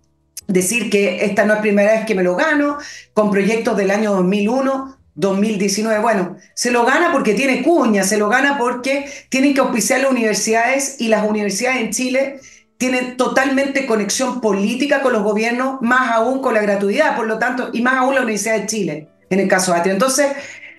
[0.46, 2.76] decir que esta no es primera vez que me lo gano,
[3.14, 6.00] con proyectos del año 2001, 2019.
[6.00, 10.10] Bueno, se lo gana porque tiene cuña, se lo gana porque tienen que auspiciar las
[10.10, 12.40] universidades y las universidades en Chile
[12.76, 17.70] tiene totalmente conexión política con los gobiernos, más aún con la gratuidad, por lo tanto,
[17.72, 19.94] y más aún la Universidad de Chile, en el caso de Atria.
[19.94, 20.26] Entonces,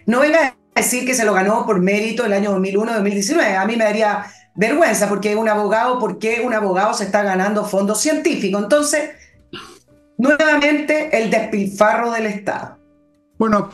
[0.05, 3.55] no venga decir que se lo ganó por mérito el año 2001-2019.
[3.55, 4.25] A mí me daría
[4.55, 8.61] vergüenza porque un abogado, porque un abogado se está ganando fondos científicos.
[8.61, 9.11] Entonces,
[10.17, 12.77] nuevamente el despilfarro del Estado.
[13.37, 13.69] Bueno,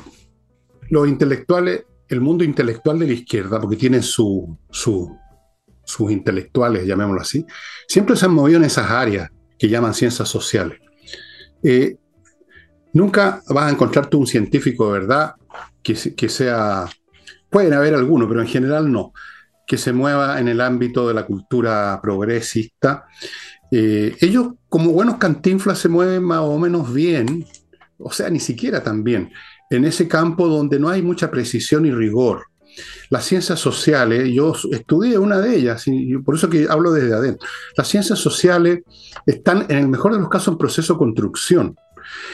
[0.89, 7.45] los intelectuales, el mundo intelectual de la izquierda, porque tiene su, sus intelectuales, llamémoslo así,
[7.87, 10.79] siempre se han movido en esas áreas que llaman ciencias sociales.
[11.63, 11.97] Eh,
[12.95, 15.35] nunca vas a encontrarte un científico de verdad
[15.83, 16.89] que, sea,
[17.49, 19.13] pueden haber algunos, pero en general no,
[19.67, 23.05] que se mueva en el ámbito de la cultura progresista.
[23.69, 27.45] Eh, ellos, como buenos cantinflas, se mueven más o menos bien,
[27.99, 29.31] o sea, ni siquiera tan bien,
[29.69, 32.45] en ese campo donde no hay mucha precisión y rigor.
[33.09, 37.47] Las ciencias sociales, yo estudié una de ellas, y por eso que hablo desde adentro.
[37.77, 38.79] Las ciencias sociales
[39.25, 41.75] están, en el mejor de los casos, en proceso de construcción.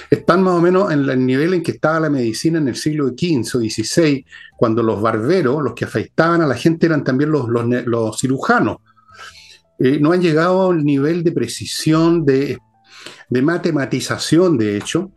[0.09, 3.09] Están más o menos en el nivel en que estaba la medicina en el siglo
[3.09, 4.25] XV o XVI,
[4.57, 8.77] cuando los barberos, los que afeitaban a la gente, eran también los, cirujanos.
[9.79, 12.57] Eh, no han llegado al nivel de precisión, de,
[13.29, 15.11] de matematización, de hecho,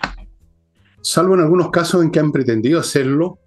[1.03, 3.39] salvo en algunos casos en que han pretendido hacerlo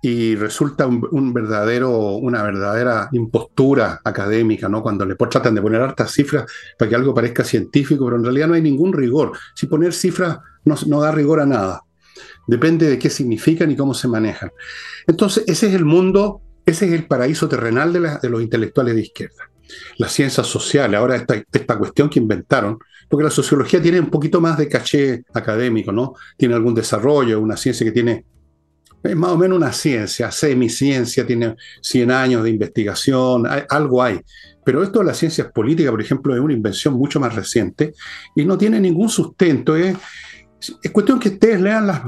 [0.00, 4.82] y resulta un, verdadero, una verdadera impostura académica, ¿no?
[4.82, 6.44] Cuando le tratan de poner hartas cifras
[6.78, 9.32] para que algo parezca científico, pero en realidad no hay ningún rigor.
[9.54, 11.82] Si poner cifras no, da rigor a nada.
[12.46, 14.50] Depende de qué significan y cómo se manejan.
[15.06, 19.02] Entonces, ese es el mundo, ese es el paraíso terrenal de, de los intelectuales de
[19.02, 19.50] izquierda.
[19.98, 22.78] Las ciencias sociales, ahora esta, esta cuestión que inventaron,
[23.08, 26.14] porque la sociología tiene un poquito más de caché académico, ¿no?
[26.36, 28.24] Tiene algún desarrollo, una ciencia que tiene
[29.02, 34.20] es más o menos una ciencia, semiciencia, tiene 100 años de investigación, algo hay.
[34.64, 37.94] Pero esto de las ciencias políticas, por ejemplo, es una invención mucho más reciente
[38.34, 39.76] y no tiene ningún sustento.
[39.76, 39.96] Es,
[40.92, 42.02] cuestión que ustedes lean las,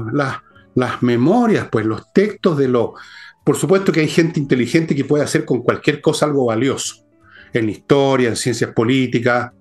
[0.75, 2.93] las, memorias, pues los textos de lo...
[3.43, 7.05] Por supuesto que hay gente inteligente que puede hacer con cualquier cosa algo valioso.
[7.53, 9.51] En historia, en ciencias políticas,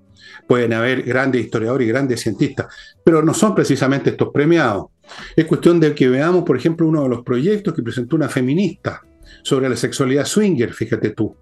[0.46, 2.66] pueden haber grandes historiadores y grandes cientistas,
[3.04, 4.86] pero no son precisamente estos premiados.
[5.34, 9.02] Es cuestión de que veamos, por ejemplo, uno de los proyectos que presentó una feminista
[9.42, 11.34] sobre la sexualidad swinger, fíjate tú.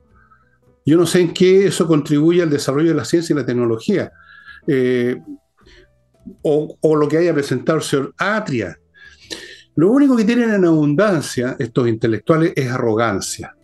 [0.85, 4.11] Yo no sé en qué eso contribuye al desarrollo de la ciencia y la tecnología.
[4.67, 5.17] Eh,
[6.43, 8.79] o, lo que haya presentado el señor Atria.
[9.77, 13.55] Lo único que tienen en abundancia estos intelectuales es arrogancia.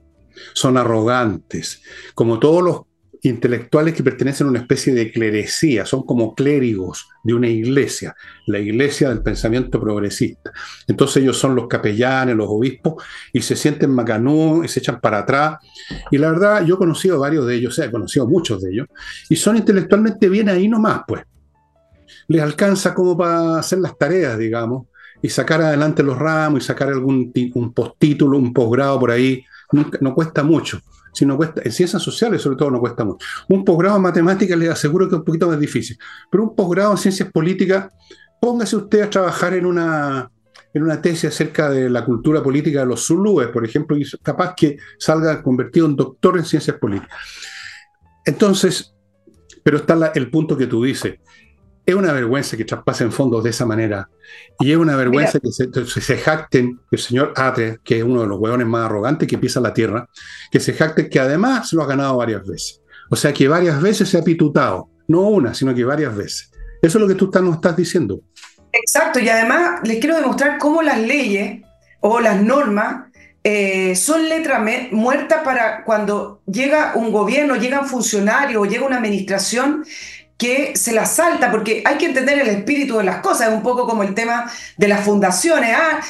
[0.52, 1.82] Son arrogantes.
[2.14, 2.80] Como todos los
[3.24, 8.14] intelectuales que pertenecen a una especie de clerecía, son como clérigos de una iglesia,
[8.46, 10.52] la iglesia del pensamiento progresista.
[10.86, 13.02] Entonces ellos son los capellanes, los obispos,
[13.32, 15.56] y se sienten macanú y se echan para atrás.
[16.10, 18.72] Y la verdad, yo he conocido varios de ellos, o sea, he conocido muchos de
[18.72, 18.88] ellos,
[19.28, 21.22] y son intelectualmente bien ahí nomás, pues.
[22.28, 24.86] Les alcanza como para hacer las tareas, digamos,
[25.22, 29.42] y sacar adelante los ramos y sacar algún un postítulo, un posgrado por ahí,
[29.72, 30.80] no cuesta mucho
[31.14, 33.24] si cuesta, en ciencias sociales sobre todo no cuesta mucho.
[33.48, 35.96] Un posgrado en matemáticas les aseguro que es un poquito más difícil,
[36.30, 37.92] pero un posgrado en ciencias políticas,
[38.40, 40.28] póngase usted a trabajar en una,
[40.74, 44.54] en una tesis acerca de la cultura política de los zulúes, por ejemplo, y capaz
[44.56, 47.16] que salga convertido en doctor en ciencias políticas.
[48.26, 48.94] Entonces,
[49.62, 51.14] pero está el punto que tú dices,
[51.86, 54.08] es una vergüenza que traspasen fondos de esa manera.
[54.58, 58.38] Y es una vergüenza que se, jacten, el señor Atre, que es uno de los
[58.38, 60.08] hueones más arrogantes que pisa la tierra,
[60.50, 62.80] que se jacten que además lo ha ganado varias veces.
[63.10, 64.88] O sea que varias veces se ha pitutado.
[65.08, 66.50] No una, sino que varias veces.
[66.80, 68.20] Eso es lo que tú nos estás diciendo.
[68.72, 71.62] Exacto, y además les quiero demostrar cómo las leyes
[72.00, 73.04] o las normas
[73.46, 78.96] eh, son letras muertas para cuando llega un gobierno, llega un funcionario o llega una
[78.96, 79.84] administración
[80.36, 83.62] que se la salta, porque hay que entender el espíritu de las cosas, es un
[83.62, 85.76] poco como el tema de las fundaciones.
[85.76, 86.00] Ah,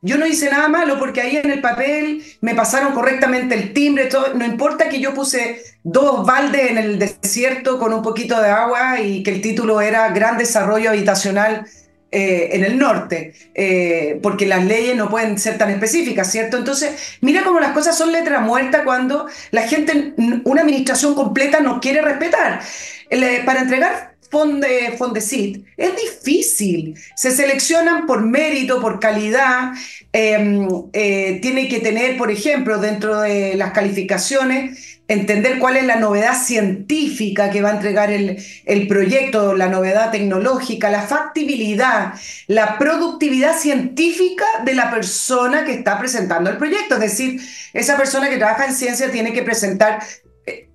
[0.00, 4.08] yo no hice nada malo porque ahí en el papel me pasaron correctamente el timbre,
[4.34, 9.00] no importa que yo puse dos baldes en el desierto con un poquito de agua
[9.00, 11.66] y que el título era Gran Desarrollo Habitacional
[12.10, 16.56] eh, en el norte, eh, porque las leyes no pueden ser tan específicas, ¿cierto?
[16.56, 20.14] Entonces, mira cómo las cosas son letra muerta cuando la gente,
[20.44, 22.62] una administración completa no quiere respetar.
[23.10, 26.98] Eh, para entregar Fonde, Fondesit es difícil.
[27.16, 29.72] Se seleccionan por mérito, por calidad.
[30.12, 35.96] Em, eh, tiene que tener, por ejemplo, dentro de las calificaciones, entender cuál es la
[35.96, 38.36] novedad científica que va a entregar el,
[38.66, 42.12] el proyecto, la novedad tecnológica, la factibilidad,
[42.46, 46.96] la productividad científica de la persona que está presentando el proyecto.
[46.96, 47.40] Es decir,
[47.72, 50.02] esa persona que trabaja en ciencia tiene que presentar.
[50.44, 50.68] Eh,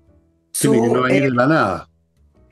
[0.50, 1.88] su, tiene que no venir de la nada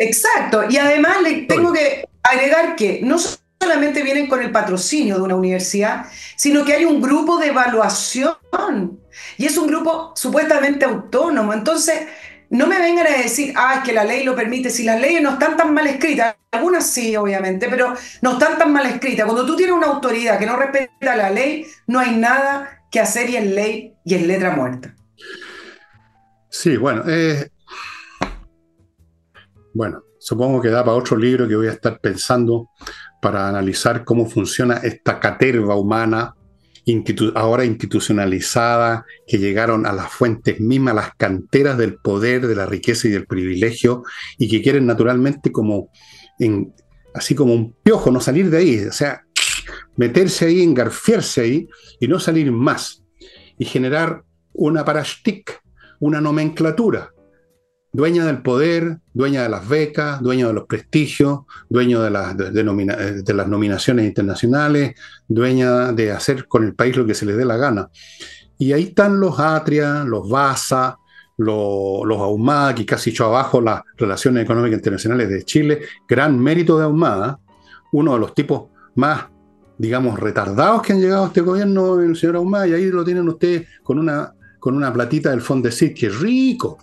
[0.02, 0.64] Exacto.
[0.68, 3.16] Y además le tengo que agregar que no
[3.60, 8.36] solamente vienen con el patrocinio de una universidad, sino que hay un grupo de evaluación
[9.36, 11.52] y es un grupo supuestamente autónomo.
[11.52, 12.00] Entonces,
[12.50, 15.22] no me vengan a decir, ah, es que la ley lo permite, si las leyes
[15.22, 19.24] no están tan mal escritas, algunas sí, obviamente, pero no están tan mal escritas.
[19.24, 23.30] Cuando tú tienes una autoridad que no respeta la ley, no hay nada que hacer
[23.30, 24.94] y en ley y en letra muerta.
[26.50, 27.48] Sí, bueno, eh,
[29.74, 32.70] bueno, supongo que da para otro libro que voy a estar pensando
[33.20, 36.34] para analizar cómo funciona esta caterva humana
[37.34, 43.08] ahora institucionalizada, que llegaron a las fuentes mismas, las canteras del poder, de la riqueza
[43.08, 44.02] y del privilegio,
[44.38, 45.90] y que quieren naturalmente como,
[47.14, 49.22] así como un piojo, no salir de ahí, o sea,
[49.96, 51.68] meterse ahí, engarfiarse ahí
[52.00, 53.04] y no salir más,
[53.58, 55.60] y generar una parashtik,
[56.00, 57.12] una nomenclatura,
[57.92, 63.34] dueña del poder, dueña de las becas, dueño de los prestigios, dueño de las, de,
[63.34, 64.94] las nominaciones internacionales,
[65.28, 67.90] dueña de hacer con el país lo que se les dé la gana.
[68.58, 70.98] Y ahí están los Atria, los Baza,
[71.36, 75.80] los, los que casi echó abajo las relaciones económicas internacionales de Chile.
[76.08, 77.38] Gran mérito de Ahumada,
[77.92, 79.26] uno de los tipos más,
[79.76, 83.28] digamos, retardados que han llegado a este gobierno, el señor Ahumada, y ahí lo tienen
[83.28, 84.32] ustedes con una
[84.62, 86.78] con una platita del Fondesit, que rico.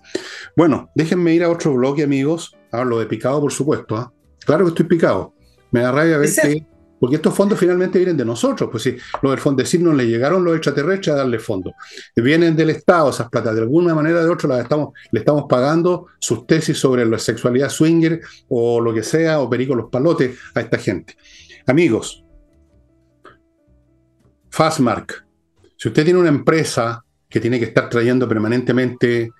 [0.53, 2.53] Bueno, déjenme ir a otro bloque, amigos.
[2.73, 3.95] Hablo de picado, por supuesto.
[3.95, 4.11] ¿ah?
[4.45, 5.33] Claro que estoy picado.
[5.71, 6.67] Me da rabia ver que.
[6.99, 8.67] Porque estos fondos finalmente vienen de nosotros.
[8.69, 11.71] Pues sí, los del Fondesit no le llegaron los extraterrestres a darle fondos.
[12.17, 13.55] Vienen del Estado esas platas.
[13.55, 17.17] De alguna manera o de otra las estamos, le estamos pagando sus tesis sobre la
[17.17, 18.19] sexualidad swinger
[18.49, 21.15] o lo que sea, o perico los palotes a esta gente.
[21.65, 22.25] Amigos,
[24.49, 25.25] Fastmark.
[25.77, 29.31] Si usted tiene una empresa que tiene que estar trayendo permanentemente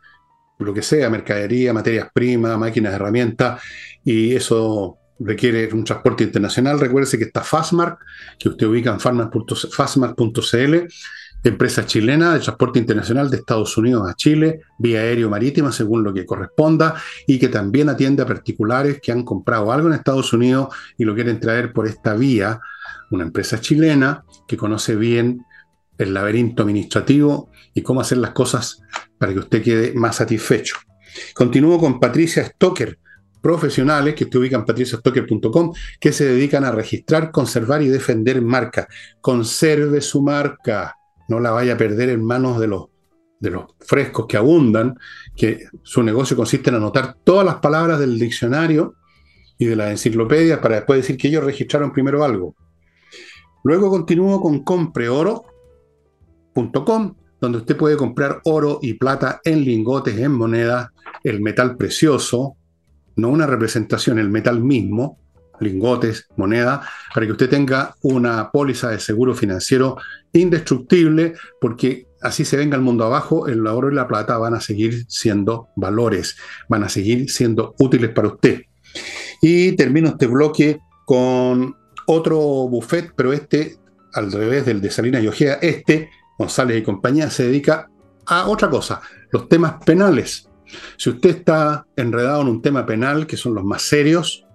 [0.59, 3.61] lo que sea, mercadería, materias primas, máquinas, herramientas,
[4.03, 6.79] y eso requiere un transporte internacional.
[6.79, 7.99] Recuerde que está Fastmark,
[8.37, 10.75] que usted ubica en fastmark.cl,
[11.41, 16.13] empresa chilena de transporte internacional de Estados Unidos a Chile, vía aéreo marítima, según lo
[16.13, 20.75] que corresponda, y que también atiende a particulares que han comprado algo en Estados Unidos
[20.97, 22.59] y lo quieren traer por esta vía.
[23.11, 25.45] Una empresa chilena que conoce bien
[25.99, 28.81] el laberinto administrativo y cómo hacer las cosas
[29.19, 30.77] para que usted quede más satisfecho.
[31.35, 32.97] Continúo con Patricia Stoker,
[33.41, 38.87] profesionales que usted ubica en patriciastocker.com, que se dedican a registrar, conservar y defender marca.
[39.21, 40.95] Conserve su marca,
[41.27, 42.85] no la vaya a perder en manos de los,
[43.39, 44.97] de los frescos que abundan,
[45.35, 48.95] que su negocio consiste en anotar todas las palabras del diccionario
[49.57, 52.55] y de la enciclopedia para después decir que ellos registraron primero algo.
[53.63, 55.43] Luego continúo con Compre Oro,
[57.41, 60.91] donde usted puede comprar oro y plata en lingotes, en moneda,
[61.23, 62.55] el metal precioso,
[63.15, 65.17] no una representación, el metal mismo,
[65.59, 66.81] lingotes, moneda,
[67.13, 69.97] para que usted tenga una póliza de seguro financiero
[70.33, 74.61] indestructible, porque así se venga el mundo abajo, el oro y la plata van a
[74.61, 76.37] seguir siendo valores,
[76.67, 78.61] van a seguir siendo útiles para usted.
[79.41, 81.75] Y termino este bloque con
[82.07, 83.77] otro buffet, pero este
[84.13, 86.09] al revés del de Salinas y Ojea, este
[86.39, 87.91] González y compañía se dedica
[88.25, 90.49] a otra cosa, los temas penales.
[90.97, 94.45] Si usted está enredado en un tema penal, que son los más serios,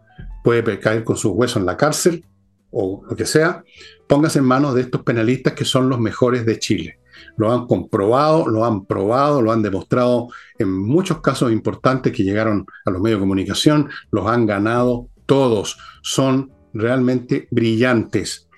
[0.42, 2.24] puede caer con sus huesos en la cárcel
[2.70, 3.62] o lo que sea,
[4.08, 7.00] póngase en manos de estos penalistas que son los mejores de Chile.
[7.36, 10.28] Lo han comprobado, lo han probado, lo han demostrado
[10.58, 15.78] en muchos casos importantes que llegaron a los medios de comunicación, los han ganado todos,
[16.02, 18.48] son realmente brillantes.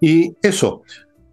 [0.00, 0.82] Y eso,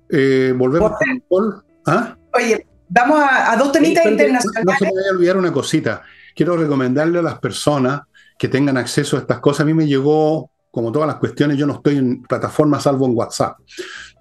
[0.10, 1.64] eh, volvemos con Paul.
[1.86, 2.18] ¿Ah?
[2.34, 4.66] Oye, vamos a, dos temitas internacionales.
[4.66, 6.03] No se me vaya a olvidar una cosita.
[6.36, 8.01] Quiero recomendarle a las personas
[8.38, 9.62] que tengan acceso a estas cosas.
[9.62, 13.16] A mí me llegó, como todas las cuestiones, yo no estoy en plataforma salvo en
[13.16, 13.58] WhatsApp.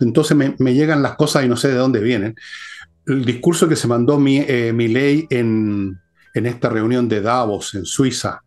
[0.01, 2.34] Entonces me, llegan las cosas y no sé de dónde vienen.
[3.07, 6.01] El discurso que se mandó mi, eh, ley en,
[6.34, 8.43] en esta reunión de Davos, en Suiza,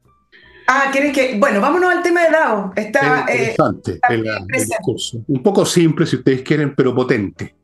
[0.72, 1.36] Ah, ¿quieres que.?
[1.36, 2.74] Bueno, vámonos al tema de DAO.
[2.76, 3.26] Está.
[3.28, 4.24] Eh, interesante el,
[4.68, 5.24] discurso.
[5.28, 7.56] Un poco simple, si ustedes quieren, pero potente.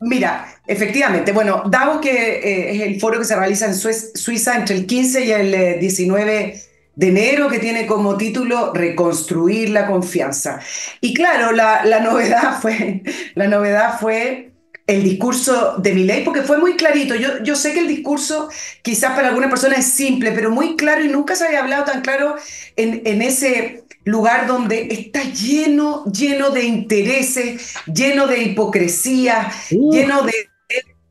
[0.00, 4.74] Mira, efectivamente, bueno, DAO que eh, es el foro que se realiza en Suiza entre
[4.74, 6.60] el 15 y el 19 eh,
[6.96, 10.58] de enero, que tiene como título Reconstruir la confianza.
[11.00, 13.04] Y claro, la, la novedad fue,
[13.36, 14.50] la novedad fue
[14.86, 17.14] el discurso de ley, porque fue muy clarito.
[17.16, 18.48] Yo, yo sé que el discurso
[18.82, 22.02] quizás para algunas personas es simple, pero muy claro y nunca se había hablado tan
[22.02, 22.36] claro
[22.76, 30.32] en, en ese lugar donde está lleno, lleno de intereses, lleno de hipocresía, lleno de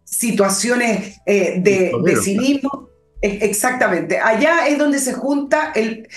[0.06, 2.90] situaciones eh, de, de cinismo.
[3.22, 4.20] Exactamente.
[4.20, 6.08] Allá es donde se junta el.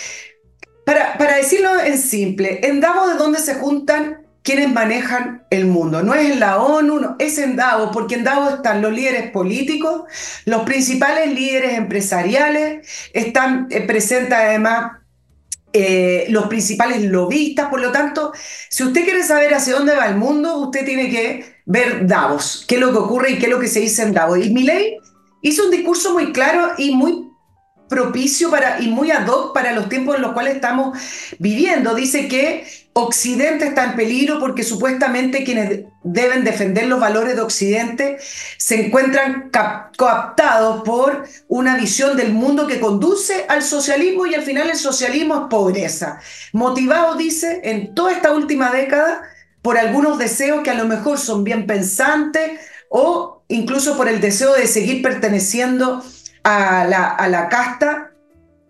[0.85, 6.03] Para, para decirlo en simple, en Davos es donde se juntan quienes manejan el mundo.
[6.03, 10.03] No es en la ONU, es en Davos, porque en Davos están los líderes políticos,
[10.45, 14.93] los principales líderes empresariales, están eh, presentes además
[15.75, 18.33] eh, los principales lobistas, por lo tanto,
[18.71, 22.77] si usted quiere saber hacia dónde va el mundo, usted tiene que ver Davos, qué
[22.77, 24.39] es lo que ocurre y qué es lo que se dice en Davos.
[24.39, 24.97] Y Milley
[25.43, 27.28] hizo un discurso muy claro y muy
[27.89, 30.99] propicio para, y muy ad hoc para los tiempos en los cuales estamos
[31.39, 31.95] viviendo.
[31.95, 38.19] Dice que Occidente está en peligro porque supuestamente quienes deben defender los valores de Occidente
[38.57, 39.51] se encuentran
[39.97, 45.35] coaptados por una visión del mundo que conduce al socialismo y al final el socialismo
[45.35, 46.19] es pobreza.
[46.53, 49.23] Motivado, dice, en toda esta última década
[49.63, 52.61] por algunos deseos que a lo mejor son bien pensantes
[52.91, 56.03] o incluso por el deseo de seguir perteneciendo a
[56.45, 58.13] la, a la casta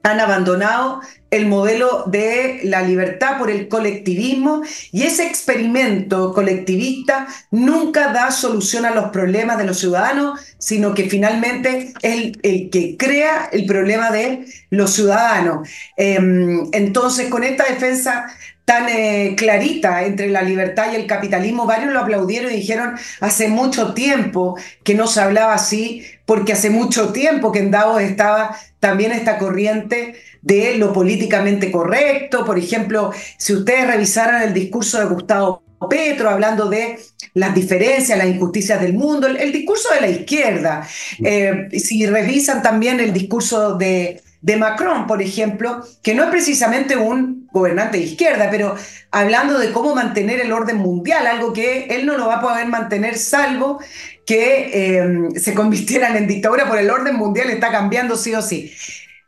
[0.03, 1.01] han abandonado
[1.31, 4.63] el modelo de la libertad por el colectivismo
[4.93, 11.11] y ese experimento colectivista nunca da solución a los problemas de los ciudadanos, sino que
[11.11, 15.69] finalmente es el, que crea el problema de los ciudadanos.
[15.97, 18.27] Em, entonces, con esta defensa
[18.69, 23.49] tan eh, clarita entre la libertad y el capitalismo, varios lo aplaudieron y dijeron, hace
[23.49, 28.55] mucho tiempo que no se hablaba así, porque hace mucho tiempo que en Davos estaba
[28.79, 32.45] también esta corriente de lo políticamente correcto.
[32.45, 36.99] Por ejemplo, si ustedes revisaran el discurso de Gustavo Petro hablando de
[37.33, 40.87] las diferencias, las injusticias del mundo, el, discurso de la izquierda.
[41.25, 46.97] Eh, si revisan también el discurso de, de Macron, por ejemplo, que no es precisamente
[46.97, 48.77] un gobernante de izquierda, pero
[49.11, 52.67] hablando de cómo mantener el orden mundial, algo que él no lo va a poder
[52.67, 53.81] mantener salvo
[54.25, 58.73] que em, se convirtieran en dictadura por el orden mundial, está cambiando sí o sí.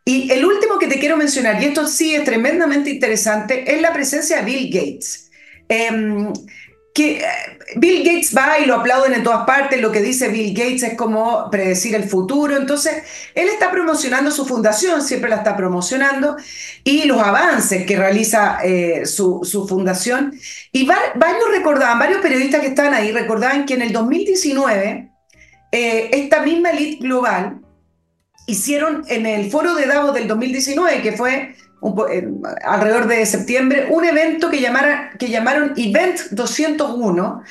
[0.04, 3.92] Y el último que te quiero mencionar, y esto sí es tremendamente interesante, es la
[3.92, 5.30] presencia de Bill Gates.
[5.68, 6.32] Em,
[7.02, 7.22] eh,
[7.76, 10.94] Bill Gates va y lo aplauden en todas partes, lo que dice Bill Gates es
[10.94, 16.36] como predecir el futuro, entonces él está promocionando su fundación, siempre la está promocionando,
[16.84, 20.34] y los avances que realiza eh, su, fundación.
[20.72, 25.10] Y varios recordaban, varios periodistas que estaban ahí recordaban que en el 2019,
[25.72, 27.60] eh, esta misma elite global
[28.46, 31.54] hicieron en el foro de Davos del 2019, que fue
[32.64, 34.58] alrededor de septiembre, un evento que,
[35.18, 37.42] que llamaron Event 201,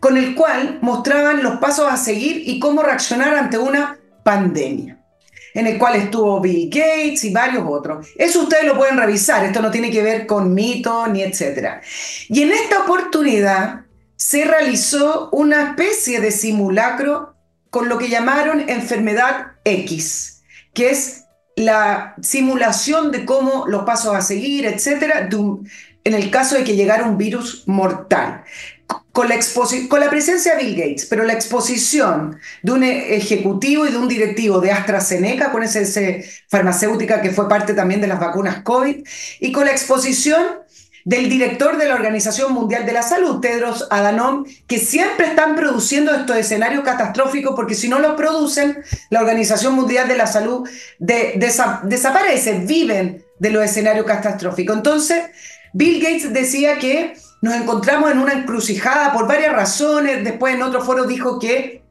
[0.00, 4.98] con el cual mostraban los pasos a seguir y cómo reaccionar ante una pandemia,
[5.54, 8.08] en el cual estuvo Bill Gates y varios otros.
[8.16, 11.80] Eso ustedes lo pueden revisar, esto no tiene que ver con mito ni etcétera.
[12.28, 13.86] Y en esta oportunidad
[14.16, 17.36] se realizó una especie de simulacro
[17.70, 20.42] con lo que llamaron enfermedad X,
[20.74, 21.24] que es
[21.58, 27.04] la simulación de cómo los pasos a seguir, etcétera, en el caso de que llegara
[27.04, 28.44] un virus mortal.
[29.12, 29.38] Con la,
[29.88, 34.06] con la presencia de Bill Gates, pero la exposición de un ejecutivo y de un
[34.06, 35.80] directivo de AstraZeneca, con esa
[36.48, 39.04] farmacéutica que fue parte también de las vacunas COVID,
[39.40, 40.40] y con la exposición
[41.08, 46.14] del director de la Organización Mundial de la Salud, Tedros Adhanom, que siempre están produciendo
[46.14, 52.58] estos escenarios catastróficos porque si no los producen, la Organización Mundial de la Salud desaparece,
[52.58, 54.76] viven de los escenarios catastróficos.
[54.76, 55.22] Entonces,
[55.72, 60.84] Bill Gates decía que nos encontramos en una encrucijada por varias razones, después en otro
[60.84, 61.84] foro dijo que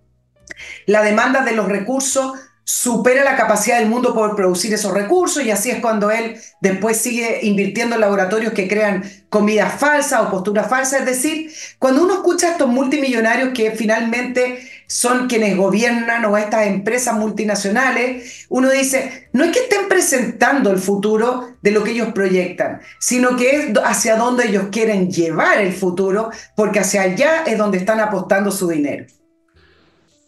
[0.85, 2.33] la demanda de los recursos
[2.69, 6.97] supera la capacidad del mundo por producir esos recursos y así es cuando él después
[6.97, 10.99] sigue invirtiendo en laboratorios que crean comidas falsas o posturas falsas.
[10.99, 11.49] Es decir,
[11.79, 18.47] cuando uno escucha a estos multimillonarios que finalmente son quienes gobiernan o estas empresas multinacionales,
[18.49, 23.37] uno dice, no es que estén presentando el futuro de lo que ellos proyectan, sino
[23.37, 28.01] que es hacia dónde ellos quieren llevar el futuro, porque hacia allá es donde están
[28.01, 29.05] apostando su dinero.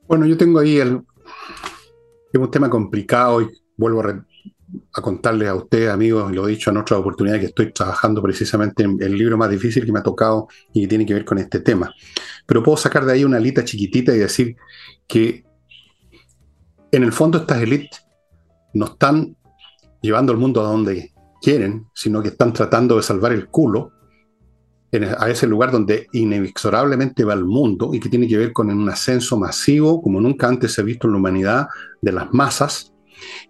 [0.08, 1.02] Bueno, yo tengo ahí el,
[2.32, 6.78] es un tema complicado y vuelvo a, contarles a ustedes, amigos, lo he dicho en
[6.78, 10.48] otra oportunidad, que estoy trabajando precisamente en el libro más difícil que me ha tocado
[10.74, 11.92] y que tiene que ver con este tema.
[12.46, 14.56] Pero puedo sacar de ahí una alita chiquitita y decir
[15.08, 15.44] que
[16.92, 18.06] en el fondo estas élites
[18.74, 19.36] no están
[20.02, 23.92] llevando al mundo a donde quieren, sino que están tratando de salvar el culo
[24.92, 28.90] a ese lugar donde inexorablemente va el mundo y que tiene que ver con un
[28.90, 31.68] ascenso masivo como nunca antes se ha visto en la humanidad
[32.02, 32.94] de las masas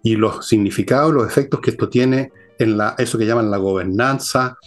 [0.02, 4.58] y los significados, los efectos que esto tiene en la, eso que llaman la gobernanza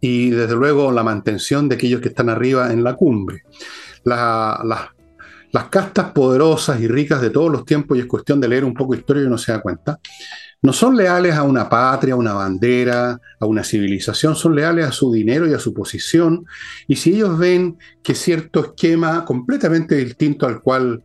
[0.00, 3.42] y desde luego la mantención de aquellos que están arriba en la cumbre.
[4.04, 4.95] las
[5.68, 8.92] castas poderosas y ricas de todos los tiempos, y es cuestión de leer un poco
[8.92, 9.98] de historia y uno se da cuenta,
[10.62, 14.92] no son leales a una patria, a una bandera, a una civilización, son leales a
[14.92, 16.44] su dinero y a su posición.
[16.88, 21.04] Y si ellos ven que cierto esquema completamente distinto al cual,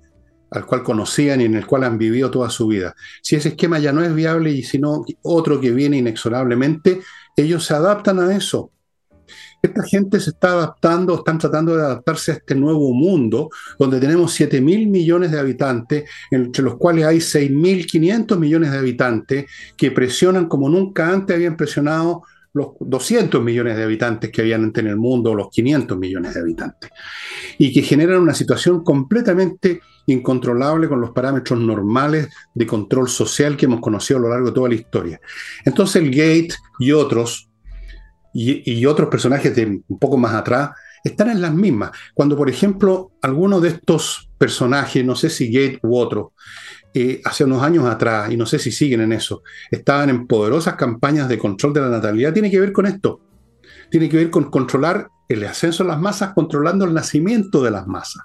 [0.50, 3.78] al cual conocían y en el cual han vivido toda su vida, si ese esquema
[3.80, 7.02] ya no es viable y sino otro que viene inexorablemente,
[7.36, 8.72] ellos se adaptan a eso
[9.62, 14.34] esta gente se está adaptando, están tratando de adaptarse a este nuevo mundo, donde tenemos
[14.34, 19.45] 7 mil millones de habitantes, entre los cuales hay 6.500 millones de habitantes
[19.78, 24.88] que presionan como nunca antes habían presionado los 200 millones de habitantes que habían en
[24.88, 26.89] el mundo, los 500 millones de habitantes,
[27.57, 33.68] y que generan una situación completamente incontrolable con los parámetros normales de control social que
[33.68, 35.22] hemos conocido a lo largo de toda la historia.
[35.64, 37.51] Entonces el Gate y otros
[38.34, 40.72] y, otros personajes de un poco más atrás
[41.04, 41.92] están en las mismas.
[42.14, 46.34] Cuando, por ejemplo, alguno de estos personajes, no sé si Gate u otro,
[46.94, 50.76] eh, hace unos años atrás, y no sé si siguen en eso, estaban en poderosas
[50.76, 53.22] campañas de control de la natalidad, tiene que ver con esto.
[53.90, 57.88] Tiene que ver con controlar el ascenso de las masas, controlando el nacimiento de las
[57.88, 58.24] masas.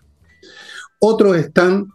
[0.99, 1.93] Otros están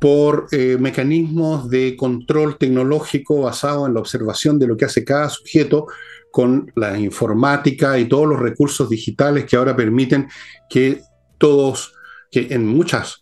[0.00, 5.30] por eh, mecanismos de control tecnológico basado en la observación de lo que hace cada
[5.30, 5.86] sujeto,
[6.34, 10.26] con la informática y todos los recursos digitales que ahora permiten
[10.68, 11.00] que
[11.38, 11.94] todos,
[12.28, 13.20] que en muchas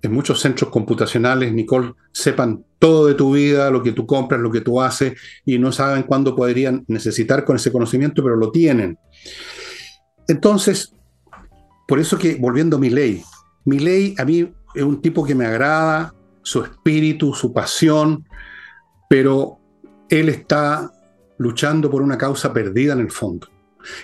[0.00, 4.50] en muchos centros computacionales, Nicole, sepan todo de tu vida, lo que tú compras, lo
[4.50, 5.12] que tú haces,
[5.44, 8.98] y no saben cuándo podrían necesitar con ese conocimiento, pero lo tienen.
[10.26, 10.94] Entonces,
[11.86, 13.22] por eso que, volviendo a mi ley,
[13.66, 18.26] mi ley a mí es un tipo que me agrada, su espíritu, su pasión,
[19.10, 19.58] pero
[20.08, 20.93] él está
[21.38, 23.48] luchando por una causa perdida en el fondo.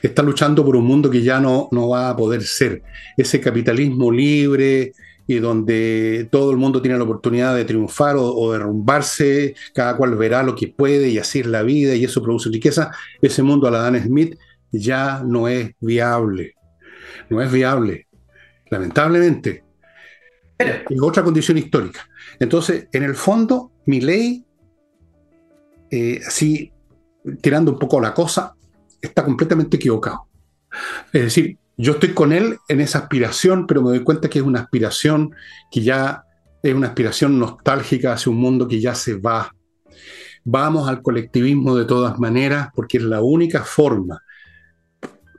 [0.03, 2.83] Está luchando por un mundo que ya no, no va a poder ser.
[3.17, 4.93] Ese capitalismo libre
[5.27, 10.43] y donde todo el mundo tiene la oportunidad de triunfar o, derrumbarse, cada cual verá
[10.43, 12.91] lo que puede y así es la vida y eso produce riqueza.
[13.23, 14.37] Ese mundo a la Dan Smith
[14.73, 16.55] ya no es viable.
[17.29, 18.09] No es viable,
[18.71, 19.65] lamentablemente.
[20.59, 22.09] Es otra condición histórica.
[22.39, 24.45] Entonces, en el fondo, mi ley,
[25.91, 26.73] eh, así
[27.41, 28.55] tirando un poco la cosa,
[29.01, 30.27] está completamente equivocado.
[31.13, 34.45] Es decir, yo estoy con él en esa aspiración, pero me doy cuenta que es
[34.45, 35.35] una aspiración
[35.71, 36.25] que ya
[36.63, 39.55] es una aspiración nostálgica hacia un mundo que ya se va.
[40.45, 44.23] Vamos al colectivismo de todas maneras porque es la única forma,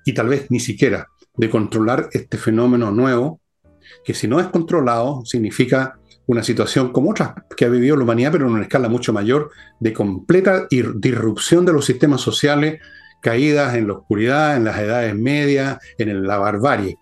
[0.04, 3.40] y tal vez ni siquiera, de controlar este fenómeno nuevo,
[4.04, 8.32] que si no es controlado significa una situación como otras que ha vivido la humanidad,
[8.32, 12.80] pero en una escala mucho mayor, de completa disrupción de los sistemas sociales,
[13.22, 16.98] caídas en la oscuridad, en las edades medias, en la barbarie.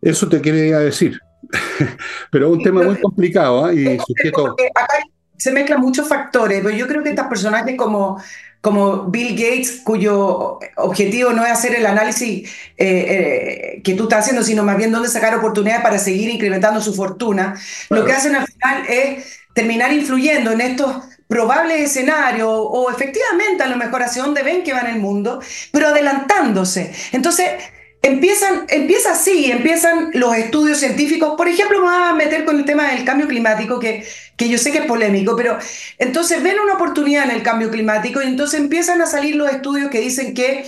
[0.00, 1.18] Eso te quería decir.
[2.30, 3.74] pero es un tema muy complicado ¿eh?
[3.74, 4.56] y sujeto...
[4.74, 4.94] Acá
[5.38, 8.20] se mezclan muchos factores, pero yo creo que estas personajes como
[8.60, 12.86] como Bill Gates, cuyo objetivo no es hacer el análisis eh,
[13.76, 16.94] eh, que tú estás haciendo, sino más bien dónde sacar oportunidades para seguir incrementando su
[16.94, 20.96] fortuna, lo que hacen al final es terminar influyendo en estos
[21.28, 25.40] probables escenarios o efectivamente a lo mejor hacia dónde ven que va en el mundo,
[25.70, 26.92] pero adelantándose.
[27.12, 27.50] Entonces,
[28.00, 31.34] Empiezan, empieza así, empiezan los estudios científicos.
[31.36, 34.56] Por ejemplo, me voy a meter con el tema del cambio climático, que, que yo
[34.56, 35.58] sé que es polémico, pero
[35.98, 39.90] entonces ven una oportunidad en el cambio climático y entonces empiezan a salir los estudios
[39.90, 40.64] que dicen que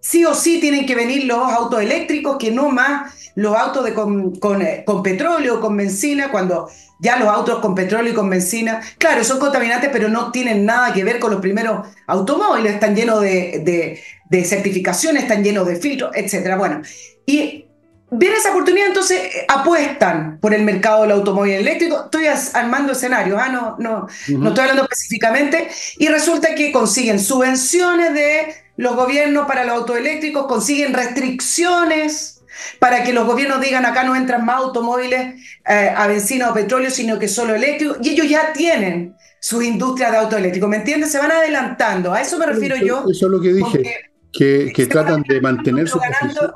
[0.00, 3.94] sí o sí tienen que venir los autos eléctricos, que no más los autos de
[3.94, 6.68] con, con, eh, con petróleo con benzina, cuando
[7.02, 10.92] ya los autos con petróleo y con benzina, claro, son contaminantes, pero no tienen nada
[10.92, 14.00] que ver con los primeros automóviles, están llenos de,
[14.44, 16.56] certificaciones, están llenos de filtros, etc.
[16.56, 16.82] Bueno,
[17.26, 17.66] y
[18.10, 22.04] ven esa oportunidad, entonces eh, apuestan por el mercado del automóvil eléctrico.
[22.04, 25.68] Estoy armando escenarios, ah, no, no, no estoy hablando específicamente,
[25.98, 32.40] y resulta que consiguen subvenciones de los gobiernos para los autos eléctricos, consiguen restricciones
[32.78, 35.34] para que los gobiernos digan acá no entran más automóviles
[35.66, 40.12] eh, a benzina o petróleo, sino que solo eléctrico, y ellos ya tienen sus industrias
[40.12, 41.10] de auto eléctrico, ¿me entiendes?
[41.10, 43.04] Se van adelantando, a eso me refiero yo.
[43.10, 46.52] Eso es lo que dije, que, tratan de mantener su posición.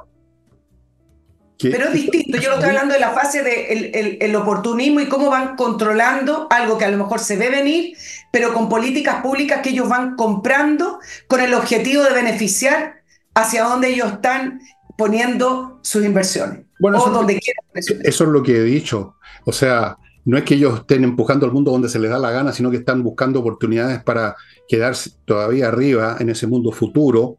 [1.58, 5.08] Pero es distinto, yo lo estoy hablando de la fase del de el, oportunismo y
[5.08, 7.96] cómo van controlando algo que a lo mejor se ve venir,
[8.30, 10.98] pero con políticas públicas que ellos van comprando
[11.28, 13.02] con el objetivo de beneficiar
[13.34, 14.60] hacia donde ellos están
[14.98, 16.66] poniendo sus inversiones.
[16.78, 17.64] Bueno, o eso, donde quieran.
[17.74, 19.16] Eso es lo que he dicho.
[19.44, 19.96] O sea,
[20.26, 22.70] no es que ellos estén empujando al mundo donde se les da la gana, sino
[22.70, 24.34] que están buscando oportunidades para
[24.68, 27.38] quedarse todavía arriba en ese mundo futuro,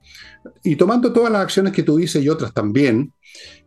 [0.63, 3.11] y tomando todas las acciones que tú dices y otras también,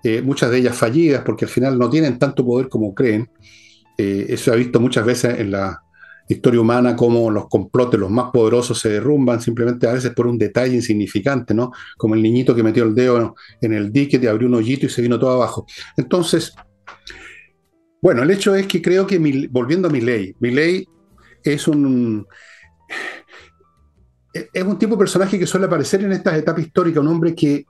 [0.03, 3.31] eh, muchas de ellas fallidas, porque al final no tienen tanto poder como creen,
[3.99, 5.83] eh, eso se ha visto muchas veces en la
[6.27, 10.39] historia humana, como los complotes, los más poderosos se derrumban simplemente a veces por un
[10.39, 11.73] detalle insignificante, ¿no?
[11.99, 14.89] Como el niñito que metió el dedo en el dique, te abrió un hoyito y
[14.89, 15.67] se vino todo abajo.
[15.97, 16.55] Entonces,
[18.03, 19.19] bueno, el hecho es que creo que,
[19.51, 20.87] volviendo a mi ley, mi ley
[21.43, 22.27] es un
[24.33, 27.65] es un tipo de personaje que suele aparecer en estas etapas históricas, un hombre que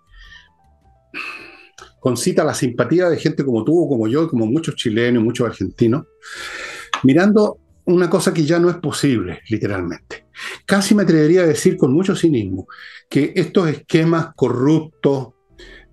[2.00, 6.06] concita la simpatía de gente como tú, como yo, como muchos chilenos, muchos argentinos,
[7.02, 10.26] mirando una cosa que ya no es posible, literalmente.
[10.64, 12.66] Casi me atrevería a decir con mucho cinismo
[13.08, 15.30] que estos esquemas corruptos,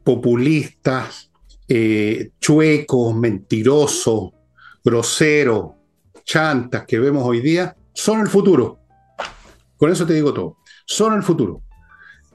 [0.04, 1.27] populistas,
[1.68, 4.32] eh, chuecos, mentirosos,
[4.84, 5.72] groseros,
[6.24, 8.80] chantas que vemos hoy día, son el futuro.
[9.78, 10.58] Con eso te digo todo.
[10.86, 11.62] Son el futuro.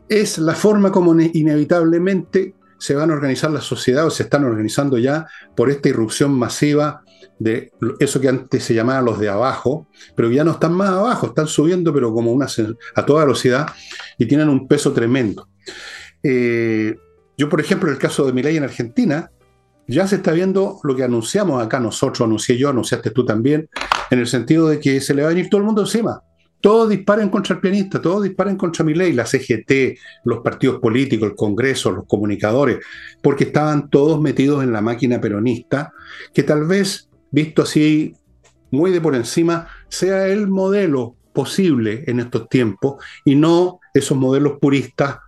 [0.08, 4.98] Es la forma como inevitablemente se van a organizar las sociedades, o se están organizando
[4.98, 7.04] ya por esta irrupción masiva
[7.38, 11.28] de eso que antes se llamaba los de abajo, pero ya no están más abajo,
[11.28, 12.48] están subiendo, pero como una
[12.96, 13.68] a toda velocidad
[14.18, 15.48] y tienen un peso tremendo.
[16.24, 16.96] Eh,
[17.36, 19.30] yo, por ejemplo, en el caso de ley en Argentina,
[19.86, 23.68] ya se está viendo lo que anunciamos acá nosotros, anuncié yo, anunciaste tú también,
[24.10, 26.22] en el sentido de que se le va a venir todo el mundo encima.
[26.60, 31.30] Todos disparan contra el pianista, todos disparan contra mi ley, la CGT, los partidos políticos,
[31.30, 32.78] el Congreso, los comunicadores,
[33.20, 35.92] porque estaban todos metidos en la máquina peronista,
[36.32, 38.14] que tal vez, visto así
[38.70, 44.58] muy de por encima, sea el modelo posible en estos tiempos y no esos modelos
[44.60, 45.18] puristas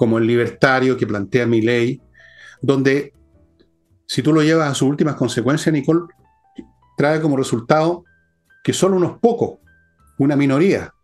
[0.00, 2.00] como el libertario que plantea mi ley,
[2.62, 3.12] donde
[4.06, 6.06] si tú lo llevas a sus últimas consecuencias, Nicole,
[6.96, 8.04] trae como resultado
[8.64, 9.58] que solo unos pocos
[10.16, 10.94] una minoría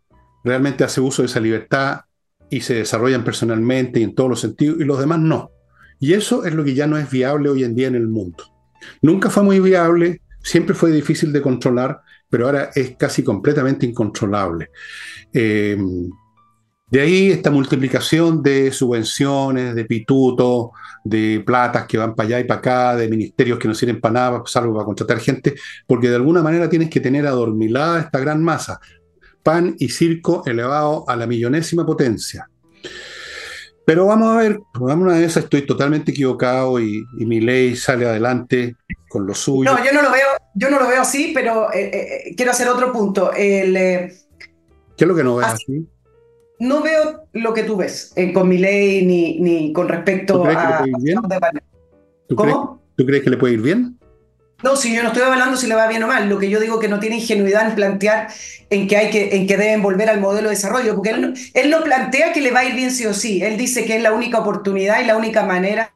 [0.43, 2.05] realmente hace uso de esa libertad
[2.49, 5.51] y se desarrollan personalmente y en todos los sentidos, y los demás no.
[5.99, 8.45] Y eso es lo que ya no es viable hoy en día en el mundo.
[9.03, 14.71] Nunca fue muy viable, siempre fue difícil de controlar, pero ahora es casi completamente incontrolable.
[15.31, 15.77] Eh,
[16.89, 20.69] de ahí esta multiplicación de subvenciones, de pitutos,
[21.03, 24.13] de platas que van para allá y para acá, de ministerios que no sirven para
[24.13, 28.41] nada, salvo para contratar gente, porque de alguna manera tienes que tener adormilada esta gran
[28.41, 28.79] masa
[29.43, 32.49] pan y circo elevado a la millonésima potencia.
[33.85, 38.75] Pero vamos a ver, una vez estoy totalmente equivocado y, mi ley sale adelante
[39.07, 39.71] con lo suyo.
[39.71, 42.67] No, yo no lo veo, yo no lo veo así, pero eh, eh, quiero hacer
[42.67, 43.31] otro punto.
[43.33, 44.11] Eh,
[44.97, 45.87] ¿Qué es lo que no ves así?
[46.59, 50.83] No veo lo que tú ves con mi ley ni, ni con respecto a.
[52.35, 52.81] ¿Cómo?
[52.95, 53.97] ¿Tú crees que le puede ir bien?
[54.63, 56.59] No, si yo no estoy hablando si le va bien o mal, lo que yo
[56.59, 58.29] digo que no tiene ingenuidad en plantear
[58.71, 61.69] en que, hay que, en que deben volver al modelo de desarrollo, porque él, él
[61.69, 64.01] no plantea que le va a ir bien sí o sí, él dice que es
[64.01, 65.93] la única oportunidad y la única manera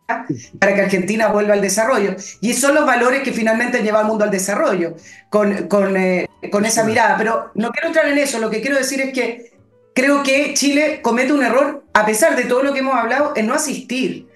[0.59, 2.15] para que Argentina vuelva al desarrollo.
[2.39, 4.95] Y son los valores que finalmente llevan al mundo al desarrollo,
[5.29, 7.17] con, con, eh, con esa mirada.
[7.17, 9.50] Pero no quiero entrar en eso, lo que quiero decir es que
[9.93, 13.47] creo que Chile comete un error, a pesar de todo lo que hemos hablado, en
[13.47, 14.27] no asistir.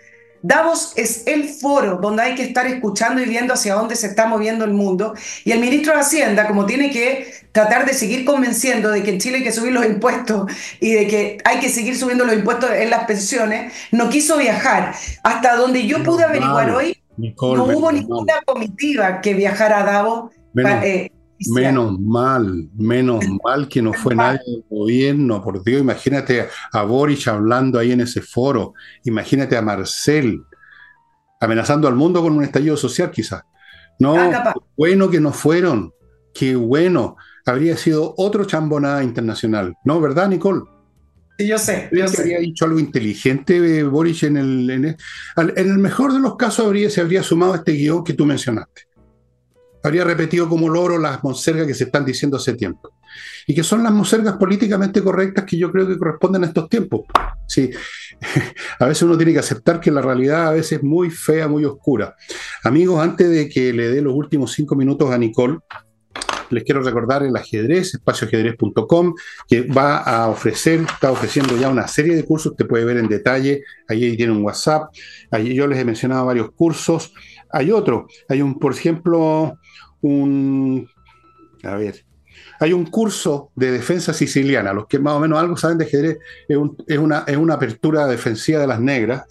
[0.47, 4.27] Davos es el foro donde hay que estar escuchando y viendo hacia dónde se está
[4.27, 5.15] moviendo el mundo.
[5.43, 9.19] Y el ministro de Hacienda, como tiene que tratar de seguir convenciendo de que en
[9.19, 12.69] Chile hay que subir los impuestos y de que hay que seguir subiendo los impuestos
[12.71, 14.93] en las pensiones, no quiso viajar.
[15.23, 20.31] Hasta donde yo pude averiguar hoy, no hubo ninguna comitiva que viajara a Davos.
[20.83, 26.83] Eh, Menos mal, menos mal que no fue nadie del gobierno, por Dios, imagínate a
[26.83, 28.73] Boric hablando ahí en ese foro,
[29.03, 30.41] imagínate a Marcel
[31.41, 33.43] amenazando al mundo con un estallido social quizás.
[33.99, 35.93] No, ah, bueno que no fueron,
[36.33, 39.99] qué bueno, habría sido otro chambonada internacional, ¿no?
[39.99, 40.61] ¿Verdad, Nicole?
[41.37, 41.89] Sí, yo sé.
[41.91, 44.97] Yo habría dicho algo inteligente Boric en el, en el,
[45.37, 48.25] en el mejor de los casos habría, se habría sumado a este guion que tú
[48.25, 48.84] mencionaste
[49.87, 52.93] habría repetido como loro las monsergas que se están diciendo hace tiempo.
[53.47, 57.01] Y que son las monsergas políticamente correctas que yo creo que corresponden a estos tiempos.
[57.47, 57.69] Sí,
[58.79, 61.63] a veces uno tiene que aceptar que la realidad a veces es muy fea, muy
[61.65, 62.15] oscura.
[62.63, 65.59] Amigos, antes de que le dé los últimos cinco minutos a Nicole,
[66.55, 69.13] les quiero recordar el ajedrez, espacioajedrez.com,
[69.47, 73.07] que va a ofrecer, está ofreciendo ya una serie de cursos, usted puede ver en
[73.07, 74.89] detalle, ahí tiene un WhatsApp,
[75.31, 77.13] ahí yo les he mencionado varios cursos,
[77.51, 79.59] hay otro, hay un, por ejemplo,
[80.01, 80.89] un,
[81.63, 82.05] a ver,
[82.59, 86.17] hay un curso de defensa siciliana, los que más o menos algo saben de ajedrez,
[86.47, 86.57] es,
[86.97, 89.25] una, es una, apertura defensiva de las negras,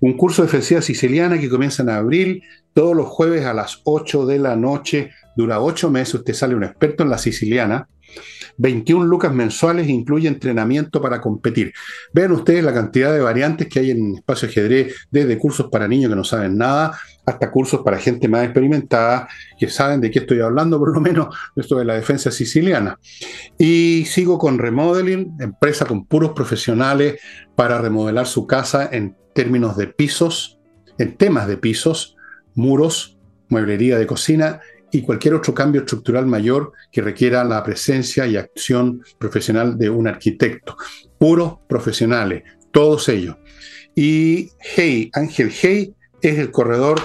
[0.00, 2.42] un curso de defensiva siciliana que comienza en abril,
[2.74, 6.64] todos los jueves a las 8 de la noche, dura 8 meses, usted sale un
[6.64, 7.88] experto en la siciliana,
[8.56, 11.72] 21 lucas mensuales incluye entrenamiento para competir.
[12.12, 16.10] Vean ustedes la cantidad de variantes que hay en espacio ajedrez, desde cursos para niños
[16.10, 20.40] que no saben nada hasta cursos para gente más experimentada que saben de qué estoy
[20.40, 22.98] hablando, por lo menos esto de la defensa siciliana.
[23.58, 27.20] Y sigo con Remodeling, empresa con puros profesionales
[27.56, 30.60] para remodelar su casa en términos de pisos,
[30.98, 32.16] en temas de pisos,
[32.54, 38.36] muros, mueblería de cocina y cualquier otro cambio estructural mayor que requiera la presencia y
[38.36, 40.76] acción profesional de un arquitecto.
[41.18, 43.36] Puros profesionales, todos ellos.
[43.94, 47.00] Y Hey, Ángel Hey, es el corredor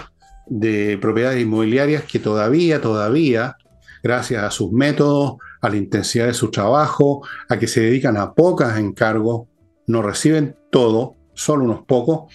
[0.47, 3.57] de propiedades inmobiliarias que todavía, todavía,
[4.03, 8.33] gracias a sus métodos, a la intensidad de su trabajo, a que se dedican a
[8.33, 9.47] pocas encargos,
[9.87, 12.33] no reciben todo, solo unos pocos,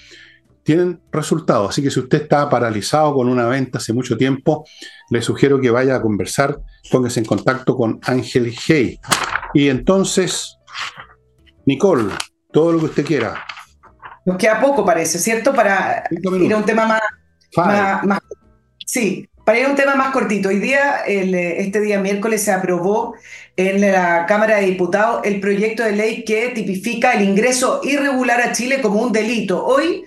[0.64, 1.70] tienen resultados.
[1.70, 4.64] Así que si usted está paralizado con una venta hace mucho tiempo,
[5.10, 6.58] le sugiero que vaya a conversar,
[6.90, 8.98] póngase en contacto con Ángel Hey.
[9.52, 10.58] Y entonces,
[11.66, 12.12] Nicole,
[12.50, 13.44] todo lo que usted quiera.
[14.24, 15.54] Nos queda poco, parece, ¿cierto?
[15.54, 18.20] Para ir a un tema más, más,
[18.86, 20.48] Sí, para ir a un tema más cortito.
[20.48, 23.14] Hoy día, este día miércoles, se aprobó
[23.56, 28.52] en la Cámara de Diputados el proyecto de ley que tipifica el ingreso irregular a
[28.52, 29.62] Chile como un delito.
[29.64, 30.04] Hoy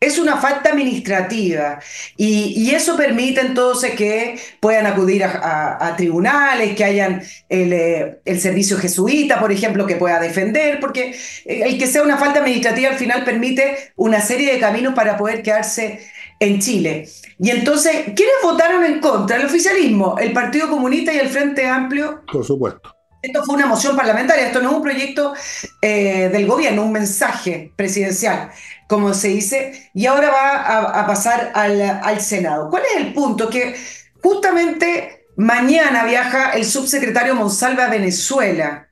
[0.00, 1.80] es una falta administrativa
[2.16, 9.40] y, eso permite entonces que puedan acudir a, tribunales, que hayan eh, el, servicio jesuita,
[9.40, 13.92] por ejemplo, que pueda defender, porque el que sea una falta administrativa al final permite
[13.96, 16.00] una serie de caminos para poder quedarse
[16.38, 17.08] en Chile.
[17.40, 19.38] Y entonces, ¿quiénes votaron en contra?
[19.38, 22.22] El oficialismo, el Partido Comunista y el Frente Amplio.
[22.30, 22.94] Por supuesto.
[23.20, 25.34] Esto fue una moción parlamentaria, esto no es un proyecto
[25.82, 28.50] eh, del gobierno, un mensaje presidencial
[28.88, 32.70] como se dice, y ahora va a, pasar al, Senado.
[32.70, 33.50] ¿Cuál es el punto?
[33.50, 33.76] Que
[34.22, 38.88] justamente mañana viaja el subsecretario Monsalve a Venezuela.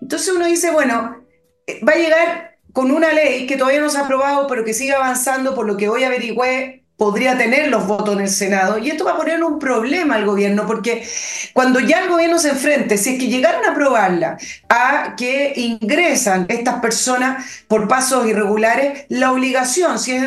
[0.00, 1.22] Entonces uno dice, bueno,
[1.86, 4.94] va a llegar con una ley que todavía no se ha aprobado, pero que sigue
[4.94, 8.78] avanzando por lo que hoy averigüé podría tener los votos en el Senado.
[8.78, 11.06] Y esto va a poner un problema al gobierno, porque
[11.52, 14.38] cuando ya el gobierno se enfrente, si es que llegaron a aprobarla,
[14.68, 20.22] a que ingresan estas personas por pasos irregulares, la obligación, si es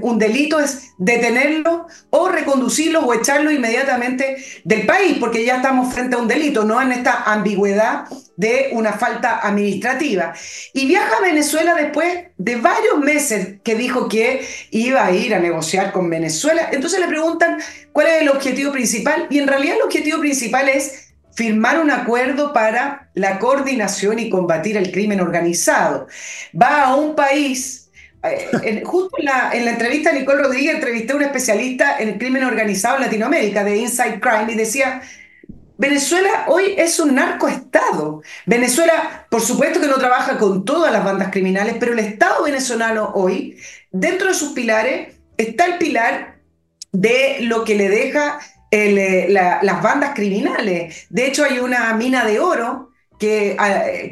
[0.00, 6.16] un delito, es detenerlo o reconducirlo o echarlo inmediatamente del país, porque ya estamos frente
[6.16, 8.06] a un delito, no en esta ambigüedad
[8.38, 10.32] de una falta administrativa.
[10.72, 15.40] Y viaja a Venezuela después de varios meses que dijo que iba a ir a
[15.40, 16.68] negociar con Venezuela.
[16.70, 17.58] Entonces le preguntan
[17.92, 22.52] cuál es el objetivo principal y en realidad el objetivo principal es firmar un acuerdo
[22.52, 26.06] para la coordinación y combatir el crimen organizado.
[26.54, 27.90] Va a un país
[28.22, 32.10] eh, justo en la, en la, entrevista a Nicole Rodríguez entrevisté a un especialista en
[32.10, 35.02] el crimen organizado en Latinoamérica de Inside Crime y decía,
[35.78, 38.22] Venezuela hoy es un narcoestado.
[38.46, 43.12] Venezuela, por supuesto que no trabaja con todas las bandas criminales, pero el Estado venezolano
[43.14, 43.56] hoy,
[43.92, 46.40] dentro de sus pilares, está el pilar
[46.90, 48.40] de lo que le deja
[48.72, 51.06] eh, las bandas criminales.
[51.10, 53.56] De hecho, hay una mina de oro que,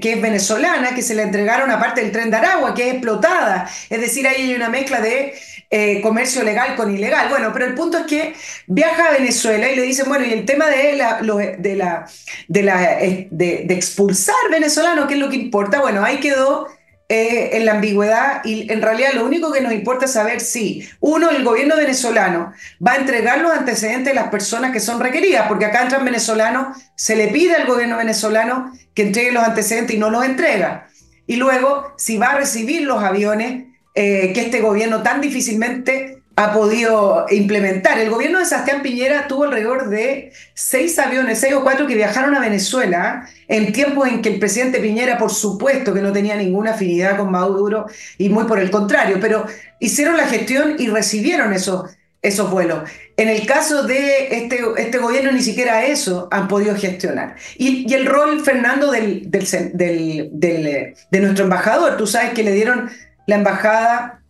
[0.01, 3.69] que, es venezolana, que se le entregaron aparte del tren de Aragua, que es explotada.
[3.91, 5.35] Es decir, ahí hay una mezcla de
[5.69, 7.29] eh, comercio legal con ilegal.
[7.29, 8.35] Bueno, pero el punto es que
[8.69, 11.21] viaja a Venezuela y le dicen, bueno, y el tema de, la,
[11.59, 15.81] de, la, eh, de, expulsar venezolanos, ¿qué es lo que importa?
[15.81, 16.69] Bueno, ahí quedó
[17.09, 20.89] eh, en la ambigüedad y en realidad lo único que nos importa es saber si,
[21.01, 22.53] uno, el gobierno venezolano
[22.85, 26.77] va a entregar los antecedentes de las personas que son requeridas, porque acá entran venezolanos,
[26.95, 30.87] se le pide al gobierno venezolano que entregue los antecedentes y no los entrega.
[31.27, 33.65] Y luego, si va a recibir los aviones
[33.99, 37.99] eh, que este gobierno tan difícilmente ha podido implementar.
[37.99, 42.35] El gobierno de Sebastián Piñera tuvo alrededor de seis aviones, seis o cuatro que viajaron
[42.35, 46.73] a Venezuela en tiempos en que el presidente Piñera, por supuesto, que no tenía ninguna
[46.73, 47.87] afinidad con Maduro
[48.19, 49.47] y muy por el contrario, pero
[49.81, 51.91] hicieron la gestión y recibieron esos,
[52.21, 52.87] esos vuelos.
[53.17, 57.37] En el caso de este, este gobierno, ni siquiera eso han podido gestionar.
[57.57, 62.91] Y, el rol, Fernando, del, del, de nuestro embajador, tú sabes que le dieron
[63.27, 64.23] la embajada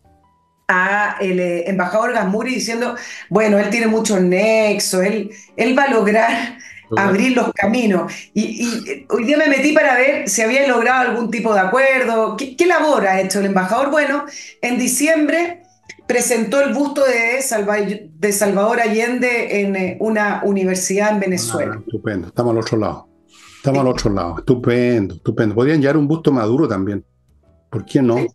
[0.67, 2.95] a el eh, embajador Gasmuri diciendo,
[3.29, 6.57] bueno, él tiene muchos nexos, él, él va a lograr
[6.95, 8.11] abrir los caminos.
[8.33, 12.37] Y, hoy día me metí para ver si había logrado algún tipo de acuerdo.
[12.37, 13.91] ¿Qué, labor ha hecho el embajador?
[13.91, 14.25] Bueno,
[14.61, 15.63] en diciembre
[16.07, 21.73] presentó el busto de, de Salvador Allende en eh, una universidad en Venezuela.
[21.75, 23.07] Ah, estupendo, estamos al otro lado.
[23.57, 25.55] Estamos al otro lado, estupendo, estupendo.
[25.55, 27.03] Podrían llevar un busto maduro también.
[27.69, 28.25] ¿Por qué no?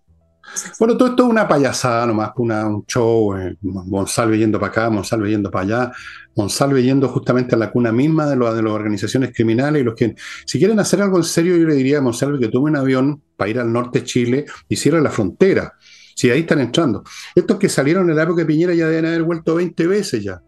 [0.79, 4.91] Bueno, todo esto es una payasada nomás, una, un show, eh, Monsalve yendo para acá,
[4.91, 5.93] Monsalve yendo para allá,
[6.37, 9.95] Monsalve yendo justamente a la cuna misma de, lo, de las organizaciones criminales y los
[9.95, 10.15] que,
[10.45, 13.23] si quieren hacer algo en serio, yo le diría a Monsalve que tome un avión
[13.37, 15.75] para ir al norte de Chile y cierre la frontera.
[16.15, 17.03] Si ahí están entrando.
[17.35, 20.43] Estos que salieron en la época de Piñera ya deben haber vuelto 20 veces ya.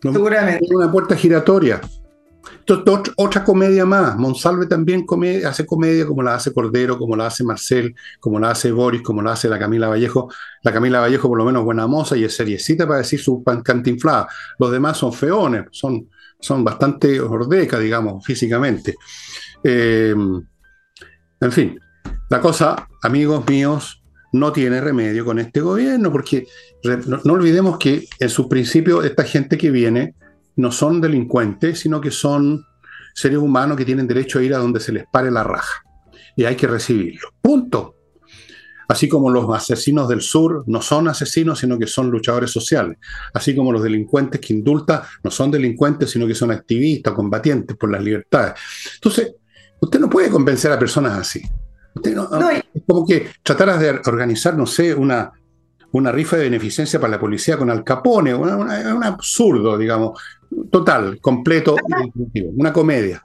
[0.00, 0.66] Seguramente.
[0.70, 1.80] Una puerta giratoria.
[3.16, 4.16] Otra comedia más.
[4.16, 5.06] Monsalve también
[5.46, 9.22] hace comedia como la hace Cordero, como la hace Marcel, como la hace Boris, como
[9.22, 10.30] la hace la Camila Vallejo.
[10.62, 14.28] La Camila Vallejo por lo menos buena moza y es seriecita para decir su cantinflada.
[14.58, 16.08] Los demás son feones, son,
[16.40, 18.94] son bastante ordeca, digamos, físicamente.
[19.64, 20.14] Eh,
[21.40, 21.78] en fin,
[22.30, 24.02] la cosa, amigos míos,
[24.32, 26.46] no tiene remedio con este gobierno, porque
[27.06, 30.14] no, olvidemos que en sus principios esta gente que viene
[30.58, 32.66] no son delincuentes, sino que son
[33.14, 35.84] seres humanos que tienen derecho a ir a donde se les pare la raja.
[36.36, 37.28] Y hay que recibirlo.
[37.40, 37.94] Punto.
[38.88, 42.98] Así como los asesinos del sur no son asesinos, sino que son luchadores sociales.
[43.34, 47.92] Así como los delincuentes que indulta no son delincuentes, sino que son activistas, combatientes por
[47.92, 48.54] las libertades.
[48.94, 49.34] Entonces,
[49.80, 51.40] usted no puede convencer a personas así.
[52.02, 55.30] es como que trataras de organizar, no sé, una,
[55.92, 60.18] una rifa de beneficencia para la policía con Al Capone, un absurdo, digamos,
[60.70, 61.76] total, completo,
[62.54, 63.22] una comedia.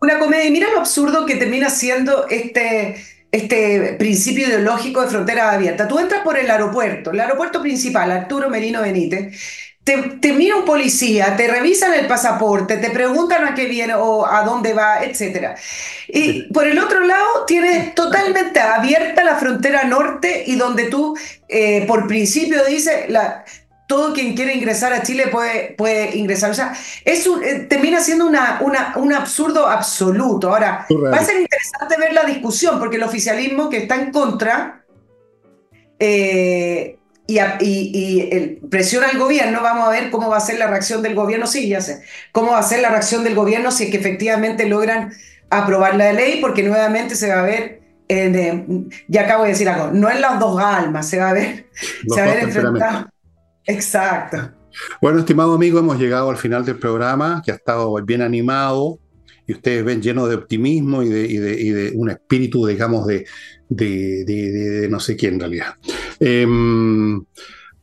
[0.00, 2.96] Una comedia, y mira lo absurdo que termina siendo este,
[3.30, 5.86] este principio ideológico de frontera abierta.
[5.86, 9.32] Tú entras por el aeropuerto, el aeropuerto principal, Arturo Merino Benítez,
[9.84, 14.44] te, mira un policía, te revisan el pasaporte, te preguntan a qué viene o a
[14.44, 15.56] dónde va, etc.
[16.06, 21.16] Y por el otro lado, tienes totalmente abierta la frontera norte y donde tú,
[21.48, 23.44] eh, por principio, dices, la,
[23.92, 26.50] todo quien quiere ingresar a Chile puede, puede ingresar.
[26.50, 26.72] O sea,
[27.04, 30.48] es eh, termina siendo una, una, un absurdo absoluto.
[30.48, 34.86] Ahora, va a ser interesante ver la discusión, porque el oficialismo que está en contra...
[35.98, 36.96] Eh,
[37.28, 41.46] y, presiona al gobierno, vamos a ver cómo va a ser la reacción del gobierno,
[41.46, 44.66] sí, ya sé, cómo va a ser la reacción del gobierno si es que efectivamente
[44.66, 45.12] logran
[45.48, 47.80] aprobar la ley, porque nuevamente se va a ver,
[49.08, 51.66] ya acabo de decir algo, no en las dos almas, se va a ver,
[52.08, 53.11] se va a ver enfrentado.
[53.66, 54.52] Exacto.
[55.00, 58.98] Bueno, estimado amigo, hemos llegado al final del programa, que ha estado bien animado,
[59.46, 65.34] y ustedes ven lleno de optimismo y de, un espíritu, digamos, de, no sé quién
[65.34, 65.74] en realidad.
[66.20, 67.22] Em,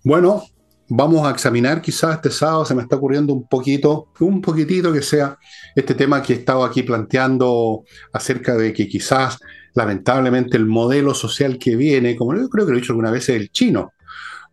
[0.04, 0.44] bueno,
[0.88, 5.02] vamos a examinar quizás este sábado, se me está ocurriendo un poquito, un poquitito que
[5.02, 5.38] sea
[5.76, 9.38] este tema que he estado aquí planteando acerca de que quizás
[9.76, 13.30] lamentablemente el modelo social que viene, como yo creo que lo he dicho alguna vez,
[13.30, 13.92] es el chino,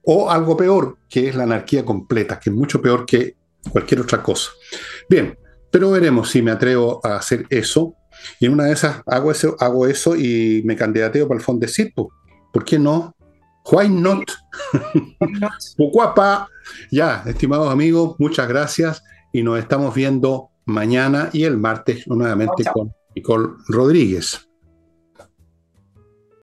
[0.07, 3.37] o algo peor, que es la anarquía completa, que es mucho peor que
[3.71, 4.51] cualquier otra cosa.
[5.11, 5.37] Bien,
[5.71, 7.97] pero veremos si me atrevo a hacer eso
[8.39, 11.67] y en una de esas hago eso, hago eso y me candidateo para el fondo
[11.67, 11.93] de
[12.53, 13.15] ¿Por qué no?
[13.71, 14.31] Why not?
[15.77, 16.49] Pocuapa.
[16.91, 19.03] Ya, estimados amigos, muchas gracias
[19.33, 24.46] y nos estamos viendo mañana y el martes nuevamente con Nicole Rodríguez.